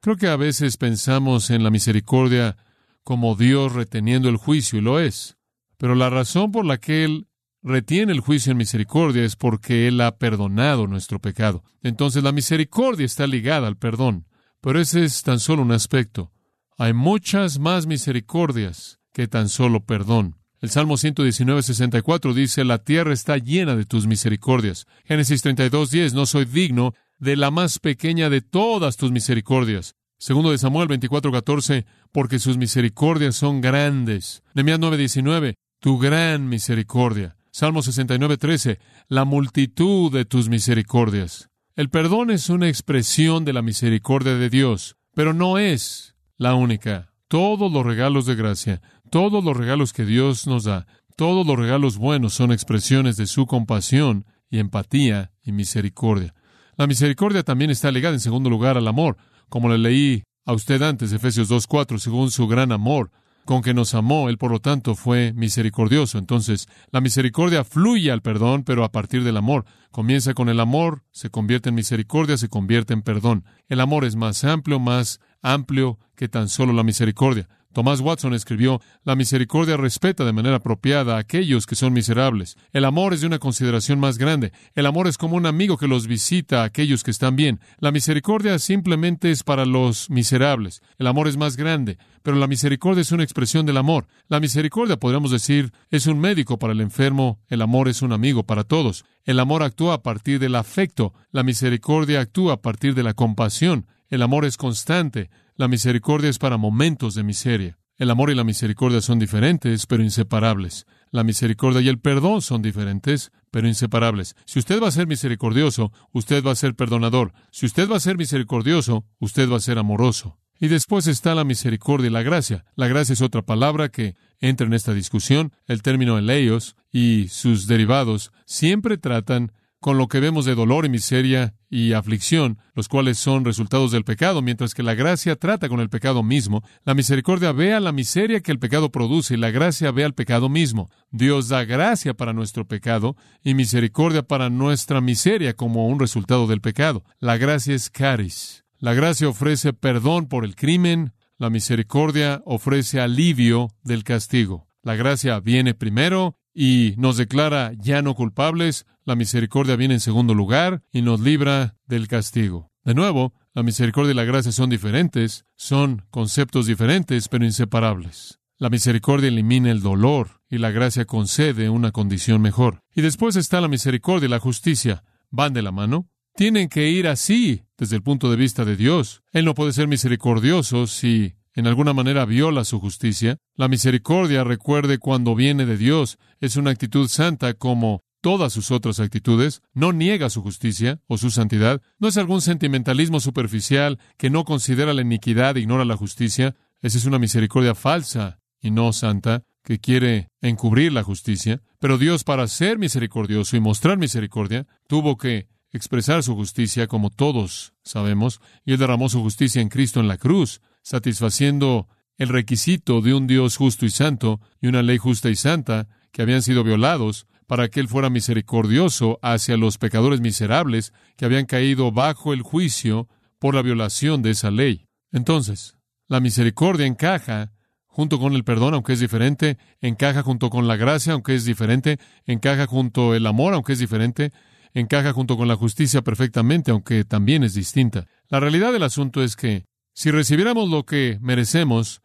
Creo 0.00 0.16
que 0.16 0.26
a 0.26 0.36
veces 0.36 0.76
pensamos 0.76 1.50
en 1.50 1.62
la 1.62 1.70
misericordia 1.70 2.56
como 3.04 3.36
Dios 3.36 3.74
reteniendo 3.74 4.28
el 4.28 4.36
juicio, 4.36 4.80
y 4.80 4.82
lo 4.82 4.98
es. 4.98 5.37
Pero 5.78 5.94
la 5.94 6.10
razón 6.10 6.52
por 6.52 6.66
la 6.66 6.78
que 6.78 7.04
Él 7.04 7.28
retiene 7.62 8.12
el 8.12 8.20
juicio 8.20 8.52
en 8.52 8.58
misericordia 8.58 9.24
es 9.24 9.36
porque 9.36 9.88
Él 9.88 10.00
ha 10.00 10.18
perdonado 10.18 10.86
nuestro 10.86 11.20
pecado. 11.20 11.64
Entonces 11.82 12.22
la 12.22 12.32
misericordia 12.32 13.06
está 13.06 13.26
ligada 13.26 13.66
al 13.68 13.76
perdón. 13.76 14.26
Pero 14.60 14.80
ese 14.80 15.04
es 15.04 15.22
tan 15.22 15.38
solo 15.38 15.62
un 15.62 15.72
aspecto. 15.72 16.32
Hay 16.76 16.92
muchas 16.92 17.58
más 17.58 17.86
misericordias 17.86 18.98
que 19.12 19.28
tan 19.28 19.48
solo 19.48 19.84
perdón. 19.84 20.36
El 20.60 20.70
Salmo 20.70 20.96
119, 20.96 21.62
64 21.62 22.34
dice, 22.34 22.64
La 22.64 22.78
tierra 22.78 23.12
está 23.12 23.38
llena 23.38 23.76
de 23.76 23.84
tus 23.84 24.08
misericordias. 24.08 24.86
Génesis 25.04 25.42
32, 25.42 25.90
10, 25.90 26.14
No 26.14 26.26
soy 26.26 26.44
digno 26.44 26.94
de 27.18 27.36
la 27.36 27.52
más 27.52 27.78
pequeña 27.78 28.28
de 28.28 28.40
todas 28.40 28.96
tus 28.96 29.12
misericordias. 29.12 29.94
Segundo 30.18 30.50
de 30.50 30.58
Samuel 30.58 30.88
24, 30.88 31.30
14, 31.30 31.86
Porque 32.10 32.40
sus 32.40 32.56
misericordias 32.56 33.36
son 33.36 33.60
grandes. 33.60 34.42
Nehemías 34.54 34.80
9, 34.80 34.96
19, 34.96 35.54
tu 35.80 35.98
gran 35.98 36.48
misericordia. 36.48 37.36
Salmo 37.50 37.82
69, 37.82 38.36
13, 38.36 38.78
la 39.08 39.24
multitud 39.24 40.12
de 40.12 40.24
tus 40.24 40.48
misericordias. 40.48 41.48
El 41.76 41.90
perdón 41.90 42.30
es 42.30 42.50
una 42.50 42.68
expresión 42.68 43.44
de 43.44 43.52
la 43.52 43.62
misericordia 43.62 44.34
de 44.34 44.50
Dios, 44.50 44.96
pero 45.14 45.32
no 45.32 45.58
es 45.58 46.14
la 46.36 46.54
única. 46.54 47.12
Todos 47.28 47.72
los 47.72 47.84
regalos 47.84 48.26
de 48.26 48.34
gracia, 48.34 48.82
todos 49.10 49.44
los 49.44 49.56
regalos 49.56 49.92
que 49.92 50.04
Dios 50.04 50.46
nos 50.46 50.64
da, 50.64 50.86
todos 51.16 51.46
los 51.46 51.58
regalos 51.58 51.98
buenos 51.98 52.34
son 52.34 52.52
expresiones 52.52 53.16
de 53.16 53.26
su 53.26 53.46
compasión 53.46 54.26
y 54.50 54.58
empatía 54.58 55.32
y 55.42 55.52
misericordia. 55.52 56.34
La 56.76 56.86
misericordia 56.86 57.42
también 57.42 57.70
está 57.70 57.90
ligada 57.90 58.14
en 58.14 58.20
segundo 58.20 58.50
lugar 58.50 58.76
al 58.76 58.88
amor, 58.88 59.16
como 59.48 59.68
le 59.68 59.78
leí 59.78 60.22
a 60.44 60.52
usted 60.52 60.80
antes, 60.82 61.12
Efesios 61.12 61.50
2.4, 61.50 61.98
según 61.98 62.30
su 62.30 62.46
gran 62.46 62.72
amor 62.72 63.10
con 63.48 63.62
que 63.62 63.72
nos 63.72 63.94
amó, 63.94 64.28
Él 64.28 64.36
por 64.36 64.50
lo 64.50 64.60
tanto 64.60 64.94
fue 64.94 65.32
misericordioso. 65.32 66.18
Entonces, 66.18 66.68
la 66.90 67.00
misericordia 67.00 67.64
fluye 67.64 68.12
al 68.12 68.20
perdón, 68.20 68.62
pero 68.62 68.84
a 68.84 68.92
partir 68.92 69.24
del 69.24 69.38
amor. 69.38 69.64
Comienza 69.90 70.34
con 70.34 70.50
el 70.50 70.60
amor, 70.60 71.02
se 71.12 71.30
convierte 71.30 71.70
en 71.70 71.74
misericordia, 71.74 72.36
se 72.36 72.50
convierte 72.50 72.92
en 72.92 73.00
perdón. 73.00 73.46
El 73.70 73.80
amor 73.80 74.04
es 74.04 74.16
más 74.16 74.44
amplio, 74.44 74.78
más 74.78 75.18
amplio 75.40 75.98
que 76.14 76.28
tan 76.28 76.50
solo 76.50 76.74
la 76.74 76.82
misericordia. 76.82 77.48
Tomás 77.78 78.00
Watson 78.00 78.34
escribió, 78.34 78.80
La 79.04 79.14
misericordia 79.14 79.76
respeta 79.76 80.24
de 80.24 80.32
manera 80.32 80.56
apropiada 80.56 81.14
a 81.14 81.20
aquellos 81.20 81.64
que 81.64 81.76
son 81.76 81.92
miserables. 81.92 82.56
El 82.72 82.84
amor 82.84 83.14
es 83.14 83.20
de 83.20 83.28
una 83.28 83.38
consideración 83.38 84.00
más 84.00 84.18
grande. 84.18 84.50
El 84.74 84.84
amor 84.84 85.06
es 85.06 85.16
como 85.16 85.36
un 85.36 85.46
amigo 85.46 85.76
que 85.76 85.86
los 85.86 86.08
visita 86.08 86.62
a 86.62 86.64
aquellos 86.64 87.04
que 87.04 87.12
están 87.12 87.36
bien. 87.36 87.60
La 87.78 87.92
misericordia 87.92 88.58
simplemente 88.58 89.30
es 89.30 89.44
para 89.44 89.64
los 89.64 90.10
miserables. 90.10 90.82
El 90.98 91.06
amor 91.06 91.28
es 91.28 91.36
más 91.36 91.56
grande, 91.56 91.98
pero 92.24 92.36
la 92.36 92.48
misericordia 92.48 93.02
es 93.02 93.12
una 93.12 93.22
expresión 93.22 93.64
del 93.64 93.76
amor. 93.76 94.08
La 94.26 94.40
misericordia, 94.40 94.96
podríamos 94.96 95.30
decir, 95.30 95.72
es 95.88 96.08
un 96.08 96.18
médico 96.18 96.58
para 96.58 96.72
el 96.72 96.80
enfermo. 96.80 97.38
El 97.46 97.62
amor 97.62 97.88
es 97.88 98.02
un 98.02 98.12
amigo 98.12 98.42
para 98.42 98.64
todos. 98.64 99.04
El 99.24 99.38
amor 99.38 99.62
actúa 99.62 99.94
a 99.94 100.02
partir 100.02 100.40
del 100.40 100.56
afecto. 100.56 101.14
La 101.30 101.44
misericordia 101.44 102.22
actúa 102.22 102.54
a 102.54 102.60
partir 102.60 102.96
de 102.96 103.04
la 103.04 103.14
compasión. 103.14 103.86
El 104.08 104.22
amor 104.22 104.46
es 104.46 104.56
constante. 104.56 105.30
La 105.58 105.66
misericordia 105.66 106.30
es 106.30 106.38
para 106.38 106.56
momentos 106.56 107.16
de 107.16 107.24
miseria. 107.24 107.80
El 107.96 108.12
amor 108.12 108.30
y 108.30 108.36
la 108.36 108.44
misericordia 108.44 109.00
son 109.00 109.18
diferentes, 109.18 109.86
pero 109.86 110.04
inseparables. 110.04 110.86
La 111.10 111.24
misericordia 111.24 111.80
y 111.80 111.88
el 111.88 111.98
perdón 111.98 112.42
son 112.42 112.62
diferentes, 112.62 113.32
pero 113.50 113.66
inseparables. 113.66 114.36
Si 114.46 114.60
usted 114.60 114.80
va 114.80 114.86
a 114.86 114.92
ser 114.92 115.08
misericordioso, 115.08 115.92
usted 116.12 116.44
va 116.44 116.52
a 116.52 116.54
ser 116.54 116.76
perdonador. 116.76 117.32
Si 117.50 117.66
usted 117.66 117.90
va 117.90 117.96
a 117.96 118.00
ser 118.00 118.16
misericordioso, 118.16 119.04
usted 119.18 119.50
va 119.50 119.56
a 119.56 119.60
ser 119.60 119.78
amoroso. 119.78 120.38
Y 120.60 120.68
después 120.68 121.08
está 121.08 121.34
la 121.34 121.42
misericordia 121.42 122.06
y 122.06 122.12
la 122.12 122.22
gracia. 122.22 122.64
La 122.76 122.86
gracia 122.86 123.14
es 123.14 123.20
otra 123.20 123.42
palabra 123.42 123.88
que 123.88 124.14
entra 124.38 124.64
en 124.64 124.74
esta 124.74 124.94
discusión. 124.94 125.52
El 125.66 125.82
término 125.82 126.18
eleios 126.18 126.76
y 126.92 127.26
sus 127.30 127.66
derivados 127.66 128.30
siempre 128.46 128.96
tratan 128.96 129.50
con 129.80 129.96
lo 129.96 130.08
que 130.08 130.20
vemos 130.20 130.44
de 130.44 130.54
dolor 130.54 130.84
y 130.84 130.88
miseria 130.88 131.54
y 131.70 131.92
aflicción, 131.92 132.58
los 132.74 132.88
cuales 132.88 133.18
son 133.18 133.44
resultados 133.44 133.92
del 133.92 134.04
pecado, 134.04 134.42
mientras 134.42 134.74
que 134.74 134.82
la 134.82 134.94
gracia 134.94 135.36
trata 135.36 135.68
con 135.68 135.80
el 135.80 135.88
pecado 135.88 136.22
mismo, 136.22 136.62
la 136.84 136.94
misericordia 136.94 137.52
ve 137.52 137.74
a 137.74 137.80
la 137.80 137.92
miseria 137.92 138.40
que 138.40 138.50
el 138.50 138.58
pecado 138.58 138.90
produce 138.90 139.34
y 139.34 139.36
la 139.36 139.50
gracia 139.50 139.92
ve 139.92 140.04
al 140.04 140.14
pecado 140.14 140.48
mismo. 140.48 140.90
Dios 141.10 141.48
da 141.48 141.64
gracia 141.64 142.14
para 142.14 142.32
nuestro 142.32 142.66
pecado 142.66 143.16
y 143.42 143.54
misericordia 143.54 144.22
para 144.22 144.50
nuestra 144.50 145.00
miseria 145.00 145.54
como 145.54 145.86
un 145.86 146.00
resultado 146.00 146.46
del 146.46 146.60
pecado. 146.60 147.04
La 147.18 147.36
gracia 147.36 147.74
es 147.74 147.90
caris. 147.90 148.64
La 148.78 148.94
gracia 148.94 149.28
ofrece 149.28 149.72
perdón 149.72 150.28
por 150.28 150.44
el 150.44 150.56
crimen, 150.56 151.12
la 151.36 151.50
misericordia 151.50 152.42
ofrece 152.44 153.00
alivio 153.00 153.68
del 153.82 154.04
castigo. 154.04 154.68
La 154.82 154.94
gracia 154.94 155.40
viene 155.40 155.74
primero 155.74 156.37
y 156.60 156.94
nos 156.96 157.16
declara 157.16 157.70
ya 157.78 158.02
no 158.02 158.16
culpables, 158.16 158.84
la 159.04 159.14
misericordia 159.14 159.76
viene 159.76 159.94
en 159.94 160.00
segundo 160.00 160.34
lugar 160.34 160.82
y 160.90 161.02
nos 161.02 161.20
libra 161.20 161.76
del 161.86 162.08
castigo. 162.08 162.72
De 162.82 162.94
nuevo, 162.94 163.32
la 163.54 163.62
misericordia 163.62 164.10
y 164.10 164.16
la 164.16 164.24
gracia 164.24 164.50
son 164.50 164.68
diferentes, 164.68 165.44
son 165.54 166.04
conceptos 166.10 166.66
diferentes, 166.66 167.28
pero 167.28 167.44
inseparables. 167.44 168.40
La 168.56 168.70
misericordia 168.70 169.28
elimina 169.28 169.70
el 169.70 169.82
dolor 169.82 170.40
y 170.50 170.58
la 170.58 170.72
gracia 170.72 171.04
concede 171.04 171.70
una 171.70 171.92
condición 171.92 172.42
mejor. 172.42 172.80
Y 172.92 173.02
después 173.02 173.36
está 173.36 173.60
la 173.60 173.68
misericordia 173.68 174.26
y 174.26 174.30
la 174.30 174.40
justicia. 174.40 175.04
Van 175.30 175.52
de 175.52 175.62
la 175.62 175.70
mano. 175.70 176.08
Tienen 176.34 176.68
que 176.68 176.90
ir 176.90 177.06
así 177.06 177.62
desde 177.76 177.94
el 177.94 178.02
punto 178.02 178.32
de 178.32 178.36
vista 178.36 178.64
de 178.64 178.74
Dios. 178.74 179.22
Él 179.30 179.44
no 179.44 179.54
puede 179.54 179.72
ser 179.72 179.86
misericordioso 179.86 180.88
si 180.88 181.36
en 181.58 181.66
alguna 181.66 181.92
manera 181.92 182.24
viola 182.24 182.62
su 182.62 182.78
justicia. 182.78 183.38
La 183.56 183.66
misericordia, 183.66 184.44
recuerde, 184.44 184.98
cuando 184.98 185.34
viene 185.34 185.66
de 185.66 185.76
Dios, 185.76 186.16
es 186.40 186.54
una 186.54 186.70
actitud 186.70 187.08
santa 187.08 187.54
como 187.54 188.04
todas 188.20 188.52
sus 188.52 188.70
otras 188.70 189.00
actitudes, 189.00 189.60
no 189.74 189.92
niega 189.92 190.30
su 190.30 190.40
justicia 190.40 191.00
o 191.08 191.18
su 191.18 191.32
santidad, 191.32 191.82
no 191.98 192.06
es 192.06 192.16
algún 192.16 192.42
sentimentalismo 192.42 193.18
superficial 193.18 193.98
que 194.16 194.30
no 194.30 194.44
considera 194.44 194.94
la 194.94 195.02
iniquidad 195.02 195.56
e 195.56 195.60
ignora 195.60 195.84
la 195.84 195.96
justicia, 195.96 196.54
esa 196.80 196.96
es 196.96 197.06
una 197.06 197.18
misericordia 197.18 197.74
falsa 197.74 198.38
y 198.60 198.70
no 198.70 198.92
santa 198.92 199.42
que 199.64 199.80
quiere 199.80 200.28
encubrir 200.40 200.92
la 200.92 201.02
justicia, 201.02 201.60
pero 201.80 201.98
Dios 201.98 202.22
para 202.22 202.46
ser 202.46 202.78
misericordioso 202.78 203.56
y 203.56 203.60
mostrar 203.60 203.98
misericordia 203.98 204.68
tuvo 204.86 205.16
que 205.16 205.48
expresar 205.72 206.22
su 206.22 206.34
justicia 206.34 206.86
como 206.86 207.10
todos 207.10 207.74
sabemos, 207.82 208.40
y 208.64 208.72
él 208.72 208.78
derramó 208.78 209.08
su 209.08 209.20
justicia 209.22 209.60
en 209.60 209.68
Cristo 209.68 210.00
en 210.00 210.08
la 210.08 210.18
cruz, 210.18 210.60
satisfaciendo 210.88 211.86
el 212.16 212.30
requisito 212.30 213.02
de 213.02 213.12
un 213.12 213.26
Dios 213.26 213.58
justo 213.58 213.84
y 213.84 213.90
santo 213.90 214.40
y 214.58 214.68
una 214.68 214.82
ley 214.82 214.96
justa 214.96 215.28
y 215.28 215.36
santa 215.36 215.86
que 216.12 216.22
habían 216.22 216.40
sido 216.40 216.64
violados 216.64 217.26
para 217.46 217.68
que 217.68 217.80
Él 217.80 217.88
fuera 217.88 218.08
misericordioso 218.08 219.18
hacia 219.20 219.58
los 219.58 219.76
pecadores 219.76 220.22
miserables 220.22 220.94
que 221.18 221.26
habían 221.26 221.44
caído 221.44 221.92
bajo 221.92 222.32
el 222.32 222.40
juicio 222.40 223.06
por 223.38 223.54
la 223.54 223.60
violación 223.60 224.22
de 224.22 224.30
esa 224.30 224.50
ley. 224.50 224.86
Entonces, 225.12 225.76
la 226.06 226.20
misericordia 226.20 226.86
encaja 226.86 227.52
junto 227.84 228.18
con 228.18 228.32
el 228.32 228.44
perdón, 228.44 228.72
aunque 228.72 228.94
es 228.94 229.00
diferente, 229.00 229.58
encaja 229.82 230.22
junto 230.22 230.48
con 230.48 230.68
la 230.68 230.76
gracia, 230.76 231.12
aunque 231.12 231.34
es 231.34 231.44
diferente, 231.44 231.98
encaja 232.24 232.66
junto 232.66 233.14
el 233.14 233.26
amor, 233.26 233.52
aunque 233.52 233.74
es 233.74 233.78
diferente, 233.78 234.32
encaja 234.72 235.12
junto 235.12 235.36
con 235.36 235.48
la 235.48 235.56
justicia 235.56 236.00
perfectamente, 236.00 236.70
aunque 236.70 237.04
también 237.04 237.44
es 237.44 237.52
distinta. 237.52 238.06
La 238.30 238.40
realidad 238.40 238.72
del 238.72 238.84
asunto 238.84 239.22
es 239.22 239.36
que 239.36 239.66
si 239.98 240.12
recibiéramos 240.12 240.70
lo 240.70 240.86
que 240.86 241.18
merecemos, 241.20 242.02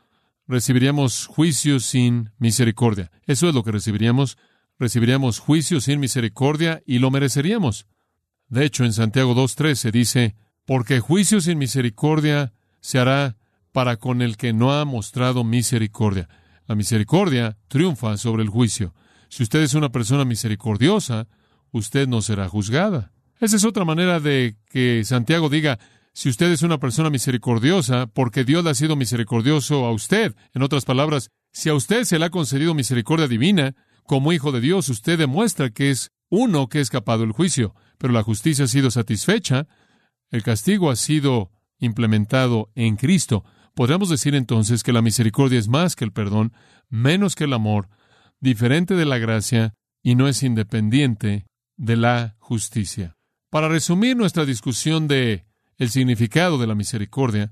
recibiríamos 0.47 1.27
juicio 1.27 1.79
sin 1.79 2.31
misericordia. 2.39 3.11
Eso 3.27 3.47
es 3.47 3.53
lo 3.53 3.63
que 3.63 3.71
recibiríamos. 3.71 4.39
Recibiríamos 4.79 5.37
juicio 5.37 5.79
sin 5.79 5.99
misericordia 5.99 6.81
y 6.87 6.97
lo 6.97 7.11
mereceríamos. 7.11 7.85
De 8.47 8.65
hecho, 8.65 8.83
en 8.83 8.93
Santiago 8.93 9.35
2.13 9.35 9.91
dice, 9.91 10.35
porque 10.65 11.01
juicio 11.01 11.39
sin 11.39 11.59
misericordia 11.59 12.51
se 12.79 12.97
hará 12.97 13.37
para 13.71 13.97
con 13.97 14.23
el 14.23 14.37
que 14.37 14.53
no 14.53 14.73
ha 14.73 14.85
mostrado 14.85 15.43
misericordia. 15.43 16.27
La 16.65 16.73
misericordia 16.73 17.59
triunfa 17.67 18.17
sobre 18.17 18.41
el 18.41 18.49
juicio. 18.49 18.95
Si 19.29 19.43
usted 19.43 19.61
es 19.61 19.75
una 19.75 19.91
persona 19.91 20.25
misericordiosa, 20.25 21.27
usted 21.69 22.07
no 22.07 22.23
será 22.23 22.49
juzgada. 22.49 23.11
Esa 23.39 23.55
es 23.55 23.63
otra 23.63 23.85
manera 23.85 24.19
de 24.19 24.55
que 24.71 25.03
Santiago 25.05 25.47
diga, 25.47 25.77
si 26.13 26.29
usted 26.29 26.51
es 26.51 26.61
una 26.61 26.77
persona 26.77 27.09
misericordiosa, 27.09 28.07
porque 28.07 28.43
Dios 28.43 28.63
le 28.63 28.69
ha 28.69 28.75
sido 28.75 28.95
misericordioso 28.95 29.85
a 29.85 29.91
usted. 29.91 30.35
En 30.53 30.61
otras 30.61 30.85
palabras, 30.85 31.29
si 31.51 31.69
a 31.69 31.73
usted 31.73 32.03
se 32.03 32.19
le 32.19 32.25
ha 32.25 32.29
concedido 32.29 32.73
misericordia 32.75 33.27
divina, 33.27 33.75
como 34.03 34.31
hijo 34.31 34.51
de 34.51 34.61
Dios, 34.61 34.89
usted 34.89 35.17
demuestra 35.17 35.71
que 35.71 35.89
es 35.89 36.11
uno 36.29 36.67
que 36.67 36.79
ha 36.79 36.81
escapado 36.81 37.21
del 37.21 37.31
juicio, 37.31 37.73
pero 37.97 38.13
la 38.13 38.23
justicia 38.23 38.65
ha 38.65 38.67
sido 38.67 38.91
satisfecha, 38.91 39.67
el 40.29 40.43
castigo 40.43 40.91
ha 40.91 40.95
sido 40.95 41.51
implementado 41.79 42.69
en 42.75 42.95
Cristo. 42.95 43.43
Podríamos 43.75 44.09
decir 44.09 44.35
entonces 44.35 44.83
que 44.83 44.93
la 44.93 45.01
misericordia 45.01 45.59
es 45.59 45.67
más 45.67 45.95
que 45.95 46.05
el 46.05 46.11
perdón, 46.11 46.53
menos 46.89 47.35
que 47.35 47.45
el 47.45 47.53
amor, 47.53 47.89
diferente 48.39 48.95
de 48.95 49.05
la 49.05 49.17
gracia 49.17 49.73
y 50.03 50.15
no 50.15 50.27
es 50.27 50.43
independiente 50.43 51.45
de 51.75 51.97
la 51.97 52.35
justicia. 52.39 53.15
Para 53.49 53.67
resumir 53.67 54.17
nuestra 54.17 54.45
discusión 54.45 55.07
de 55.07 55.45
el 55.77 55.89
significado 55.89 56.57
de 56.57 56.67
la 56.67 56.75
misericordia, 56.75 57.51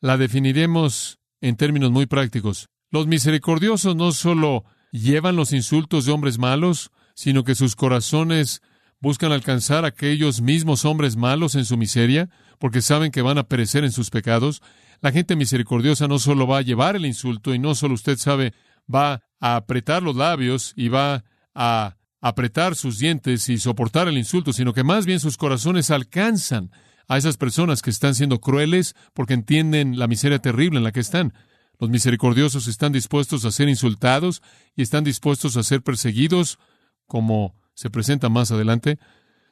la 0.00 0.16
definiremos 0.16 1.18
en 1.40 1.56
términos 1.56 1.90
muy 1.90 2.06
prácticos. 2.06 2.68
Los 2.90 3.06
misericordiosos 3.06 3.96
no 3.96 4.12
solo 4.12 4.64
llevan 4.92 5.36
los 5.36 5.52
insultos 5.52 6.04
de 6.04 6.12
hombres 6.12 6.38
malos, 6.38 6.90
sino 7.14 7.44
que 7.44 7.54
sus 7.54 7.76
corazones 7.76 8.62
buscan 9.00 9.32
alcanzar 9.32 9.84
a 9.84 9.88
aquellos 9.88 10.40
mismos 10.40 10.84
hombres 10.84 11.16
malos 11.16 11.54
en 11.54 11.64
su 11.64 11.76
miseria, 11.76 12.28
porque 12.58 12.82
saben 12.82 13.10
que 13.10 13.22
van 13.22 13.38
a 13.38 13.44
perecer 13.44 13.84
en 13.84 13.92
sus 13.92 14.10
pecados. 14.10 14.62
La 15.00 15.12
gente 15.12 15.36
misericordiosa 15.36 16.08
no 16.08 16.18
solo 16.18 16.46
va 16.46 16.58
a 16.58 16.62
llevar 16.62 16.96
el 16.96 17.06
insulto 17.06 17.54
y 17.54 17.58
no 17.58 17.74
solo 17.74 17.94
usted 17.94 18.18
sabe, 18.18 18.52
va 18.92 19.22
a 19.40 19.56
apretar 19.56 20.02
los 20.02 20.16
labios 20.16 20.74
y 20.76 20.88
va 20.88 21.24
a 21.54 21.96
apretar 22.20 22.76
sus 22.76 22.98
dientes 22.98 23.48
y 23.48 23.58
soportar 23.58 24.08
el 24.08 24.18
insulto, 24.18 24.52
sino 24.52 24.74
que 24.74 24.84
más 24.84 25.06
bien 25.06 25.20
sus 25.20 25.38
corazones 25.38 25.90
alcanzan 25.90 26.70
a 27.10 27.18
esas 27.18 27.36
personas 27.36 27.82
que 27.82 27.90
están 27.90 28.14
siendo 28.14 28.40
crueles 28.40 28.94
porque 29.14 29.34
entienden 29.34 29.98
la 29.98 30.06
miseria 30.06 30.38
terrible 30.38 30.78
en 30.78 30.84
la 30.84 30.92
que 30.92 31.00
están. 31.00 31.34
Los 31.80 31.90
misericordiosos 31.90 32.68
están 32.68 32.92
dispuestos 32.92 33.44
a 33.44 33.50
ser 33.50 33.68
insultados 33.68 34.42
y 34.76 34.82
están 34.82 35.02
dispuestos 35.02 35.56
a 35.56 35.64
ser 35.64 35.82
perseguidos, 35.82 36.60
como 37.08 37.56
se 37.74 37.90
presenta 37.90 38.28
más 38.28 38.52
adelante. 38.52 39.00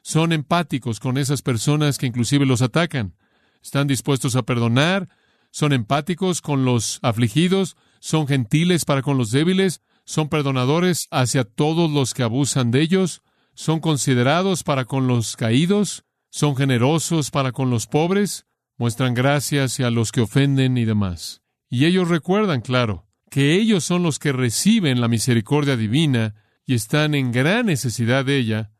Son 0.03 0.31
empáticos 0.31 1.01
con 1.01 1.17
esas 1.17 1.41
personas 1.41 1.97
que 1.97 2.05
inclusive 2.05 2.45
los 2.45 2.61
atacan. 2.61 3.17
Están 3.61 3.87
dispuestos 3.87 4.37
a 4.37 4.43
perdonar, 4.43 5.09
son 5.51 5.73
empáticos 5.73 6.39
con 6.39 6.63
los 6.63 6.99
afligidos, 7.01 7.75
son 7.99 8.25
gentiles 8.25 8.85
para 8.85 9.01
con 9.01 9.17
los 9.17 9.31
débiles, 9.31 9.81
son 10.05 10.29
perdonadores 10.29 11.09
hacia 11.11 11.43
todos 11.43 11.91
los 11.91 12.13
que 12.13 12.23
abusan 12.23 12.71
de 12.71 12.79
ellos, 12.83 13.21
son 13.53 13.81
considerados 13.81 14.63
para 14.63 14.85
con 14.85 15.07
los 15.07 15.35
caídos, 15.35 16.05
son 16.29 16.55
generosos 16.55 17.31
para 17.31 17.51
con 17.51 17.69
los 17.69 17.87
pobres, 17.87 18.45
muestran 18.77 19.13
gracia 19.13 19.65
hacia 19.65 19.89
los 19.89 20.11
que 20.11 20.21
ofenden 20.21 20.77
y 20.77 20.85
demás. 20.85 21.41
Y 21.69 21.85
ellos 21.85 22.07
recuerdan, 22.07 22.61
claro, 22.61 23.05
que 23.29 23.55
ellos 23.55 23.83
son 23.83 24.03
los 24.03 24.19
que 24.19 24.31
reciben 24.31 25.01
la 25.01 25.07
misericordia 25.07 25.77
divina 25.77 26.35
y 26.65 26.73
están 26.73 27.13
en 27.15 27.31
gran 27.31 27.67
necesidad 27.67 28.25
de 28.25 28.37
ella, 28.37 28.71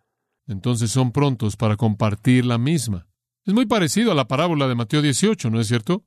entonces 0.48 0.92
son 0.92 1.12
prontos 1.12 1.56
para 1.56 1.76
compartir 1.76 2.46
la 2.46 2.58
misma. 2.58 3.08
Es 3.46 3.54
muy 3.54 3.66
parecido 3.66 4.12
a 4.12 4.16
la 4.16 4.28
parábola 4.28 4.68
de 4.68 4.76
Mateo 4.76 5.02
18, 5.02 5.50
¿no 5.50 5.60
es 5.60 5.68
cierto? 5.68 6.06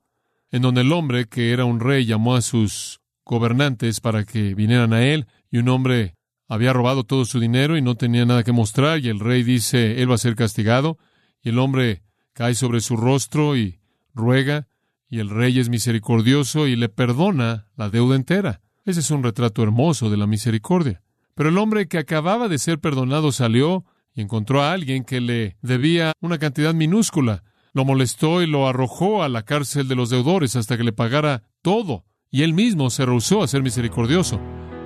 En 0.51 0.63
donde 0.63 0.83
el 0.83 0.93
hombre 0.93 1.27
que 1.27 1.53
era 1.53 1.65
un 1.65 1.81
rey 1.81 2.05
llamó 2.05 2.35
a 2.35 2.43
sus 2.43 3.01
gobernantes 3.25 4.01
para 4.01 4.25
que 4.25 4.55
vinieran 4.55 4.93
a 4.93 5.05
él, 5.05 5.27
y 5.51 5.59
un 5.59 5.69
hombre 5.69 6.15
había 6.49 6.73
robado 6.73 7.05
todo 7.05 7.25
su 7.25 7.41
dinero 7.41 7.77
y 7.77 7.83
no 7.83 7.95
tenía 7.95 8.27
nada 8.27 8.43
que 8.43 8.53
mostrar, 8.53 8.99
y 8.99 9.09
el 9.09 9.21
rey 9.21 9.43
dice, 9.43 10.03
él 10.03 10.11
va 10.11 10.17
a 10.17 10.19
ser 10.19 10.35
castigado, 10.35 10.99
y 11.43 11.51
el 11.51 11.59
hombre 11.59 12.03
cae 12.33 12.55
sobre 12.55 12.81
su 12.81 12.97
rostro 12.97 13.57
y 13.57 13.81
ruega, 14.15 14.69
y 15.09 15.19
el 15.19 15.29
rey 15.29 15.59
es 15.59 15.69
misericordioso 15.69 16.67
y 16.67 16.77
le 16.77 16.89
perdona 16.89 17.67
la 17.77 17.91
deuda 17.91 18.17
entera. 18.17 18.61
Ese 18.85 19.01
es 19.01 19.11
un 19.11 19.23
retrato 19.23 19.63
hermoso 19.63 20.09
de 20.09 20.17
la 20.17 20.27
misericordia. 20.27 21.03
Pero 21.35 21.51
el 21.51 21.59
hombre 21.59 21.87
que 21.87 21.99
acababa 21.99 22.49
de 22.49 22.59
ser 22.59 22.79
perdonado 22.79 23.31
salió 23.33 23.85
y 24.15 24.23
encontró 24.23 24.63
a 24.63 24.73
alguien 24.73 25.05
que 25.05 25.21
le 25.21 25.57
debía 25.63 26.13
una 26.21 26.39
cantidad 26.39 26.75
minúscula. 26.75 27.45
Lo 27.75 27.85
molestó 27.85 28.43
y 28.43 28.47
lo 28.47 28.69
arrojó 28.69 29.23
a 29.23 29.29
la 29.29 29.43
cárcel 29.43 29.89
de 29.89 29.95
los 29.95 30.11
deudores 30.11 30.57
hasta 30.57 30.77
que 30.77 30.85
le 30.85 30.93
pagara 30.93 31.43
todo. 31.63 32.05
Y 32.31 32.43
él 32.43 32.55
mismo 32.55 32.91
se 32.91 33.05
rehusó 33.07 33.43
a 33.43 33.49
ser 33.49 33.63
misericordioso. 33.63 34.41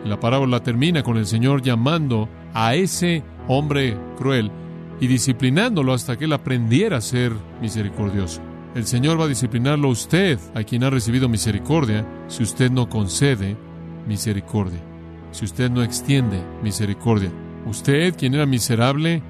La 0.05 0.21
parábola 0.21 0.63
termina 0.63 1.03
con 1.03 1.17
el 1.17 1.27
Señor 1.27 1.63
llamando 1.63 2.29
a 2.55 2.75
ese 2.75 3.25
hombre 3.49 3.97
cruel 4.17 4.51
y 5.01 5.07
disciplinándolo 5.07 5.93
hasta 5.93 6.17
que 6.17 6.25
él 6.25 6.33
aprendiera 6.33 6.99
a 6.99 7.03
ser 7.03 7.33
misericordioso. 7.61 8.41
El 8.75 8.87
Señor 8.87 9.19
va 9.19 9.25
a 9.25 9.29
disciplinarlo 9.29 9.89
a 9.89 9.93
usted, 9.93 10.39
a 10.55 10.63
quien 10.63 10.85
ha 10.85 10.91
recibido 10.91 11.29
misericordia, 11.29 12.07
si 12.29 12.43
usted 12.43 12.71
no 12.71 12.89
concede 12.89 13.57
misericordia, 14.07 14.81
si 15.33 15.45
usted 15.45 15.71
no 15.71 15.83
extiende 15.83 16.43
misericordia. 16.63 17.31
Usted, 17.67 18.15
quien 18.17 18.35
era 18.35 18.47
miserable, 18.47 19.23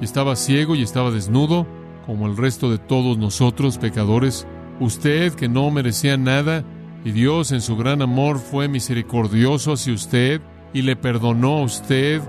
estaba 0.00 0.36
ciego 0.36 0.74
y 0.74 0.82
estaba 0.82 1.10
desnudo, 1.10 1.66
como 2.06 2.26
el 2.26 2.36
resto 2.36 2.70
de 2.70 2.78
todos 2.78 3.16
nosotros 3.16 3.78
pecadores, 3.78 4.46
usted 4.80 5.32
que 5.34 5.48
no 5.48 5.70
merecía 5.70 6.16
nada, 6.16 6.64
y 7.04 7.12
Dios 7.12 7.50
en 7.52 7.60
su 7.60 7.76
gran 7.76 8.02
amor 8.02 8.38
fue 8.38 8.68
misericordioso 8.68 9.72
hacia 9.72 9.92
usted 9.92 10.40
y 10.72 10.82
le 10.82 10.96
perdonó 10.96 11.58
a 11.58 11.62
usted 11.62 12.22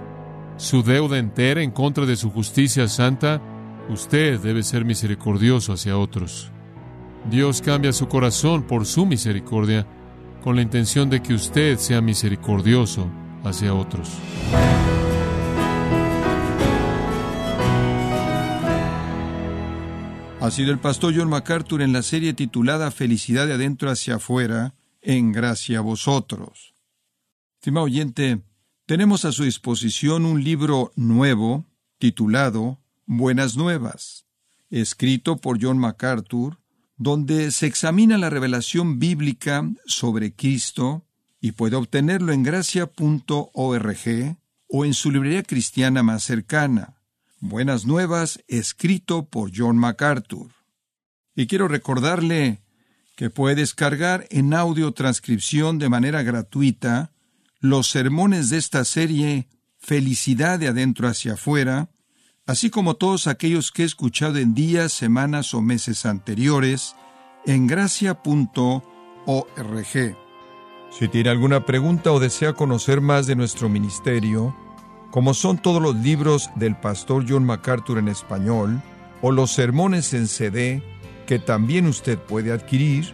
su 0.57 0.83
deuda 0.83 1.17
entera 1.17 1.61
en 1.61 1.71
contra 1.71 2.05
de 2.05 2.15
su 2.15 2.29
justicia 2.29 2.87
santa, 2.87 3.41
usted 3.89 4.39
debe 4.39 4.63
ser 4.63 4.85
misericordioso 4.85 5.73
hacia 5.73 5.97
otros. 5.97 6.51
Dios 7.29 7.61
cambia 7.61 7.93
su 7.93 8.07
corazón 8.07 8.63
por 8.63 8.85
su 8.85 9.05
misericordia 9.05 9.87
con 10.43 10.55
la 10.55 10.61
intención 10.61 11.09
de 11.09 11.21
que 11.21 11.33
usted 11.33 11.77
sea 11.77 12.01
misericordioso 12.01 13.09
hacia 13.43 13.73
otros. 13.73 14.09
Ha 20.41 20.51
sido 20.51 20.73
el 20.73 20.79
pastor 20.79 21.13
John 21.15 21.29
MacArthur 21.29 21.81
en 21.81 21.93
la 21.93 22.01
serie 22.01 22.33
titulada 22.33 22.91
Felicidad 22.91 23.47
de 23.47 23.53
adentro 23.53 23.89
hacia 23.89 24.15
afuera, 24.15 24.75
en 25.01 25.31
gracia 25.31 25.79
a 25.79 25.81
vosotros. 25.81 26.73
Estimado 27.55 27.85
oyente, 27.85 28.41
tenemos 28.93 29.25
a 29.25 29.31
su 29.31 29.43
disposición 29.43 30.23
un 30.23 30.43
libro 30.43 30.91
nuevo 30.95 31.65
titulado 31.97 32.77
Buenas 33.07 33.57
Nuevas, 33.57 34.27
escrito 34.69 35.37
por 35.37 35.57
John 35.59 35.79
MacArthur 35.79 36.59
donde 36.95 37.49
se 37.49 37.65
examina 37.65 38.19
la 38.19 38.29
revelación 38.29 38.99
bíblica 38.99 39.67
sobre 39.87 40.35
Cristo 40.35 41.07
y 41.41 41.53
puede 41.53 41.75
obtenerlo 41.75 42.33
en 42.33 42.43
gracia.org 42.43 44.37
o 44.67 44.85
en 44.85 44.93
su 44.93 45.09
librería 45.09 45.41
cristiana 45.41 46.03
más 46.03 46.21
cercana. 46.21 46.93
Buenas 47.39 47.87
Nuevas, 47.87 48.43
escrito 48.47 49.25
por 49.25 49.49
John 49.55 49.75
MacArthur. 49.75 50.51
Y 51.35 51.47
quiero 51.47 51.67
recordarle 51.67 52.61
que 53.15 53.31
puede 53.31 53.55
descargar 53.55 54.27
en 54.29 54.53
audio 54.53 54.91
transcripción 54.91 55.79
de 55.79 55.89
manera 55.89 56.21
gratuita 56.21 57.12
los 57.63 57.89
sermones 57.89 58.49
de 58.49 58.57
esta 58.57 58.83
serie 58.83 59.47
Felicidad 59.79 60.59
de 60.59 60.67
adentro 60.67 61.07
hacia 61.07 61.33
afuera, 61.33 61.89
así 62.45 62.69
como 62.69 62.95
todos 62.95 63.25
aquellos 63.27 63.71
que 63.71 63.83
he 63.83 63.85
escuchado 63.85 64.37
en 64.37 64.53
días, 64.53 64.91
semanas 64.91 65.53
o 65.53 65.61
meses 65.61 66.05
anteriores 66.05 66.95
en 67.45 67.67
gracia.org. 67.67 68.83
Si 70.91 71.07
tiene 71.07 71.29
alguna 71.29 71.65
pregunta 71.65 72.11
o 72.11 72.19
desea 72.19 72.51
conocer 72.51 72.99
más 72.99 73.27
de 73.27 73.37
nuestro 73.37 73.69
ministerio, 73.69 74.53
como 75.09 75.33
son 75.33 75.57
todos 75.57 75.81
los 75.81 75.95
libros 75.95 76.49
del 76.57 76.75
pastor 76.75 77.25
John 77.27 77.45
MacArthur 77.45 77.97
en 77.97 78.09
español, 78.09 78.81
o 79.21 79.31
los 79.31 79.53
sermones 79.53 80.13
en 80.13 80.27
CD 80.27 80.83
que 81.25 81.39
también 81.39 81.87
usted 81.87 82.19
puede 82.19 82.51
adquirir, 82.51 83.13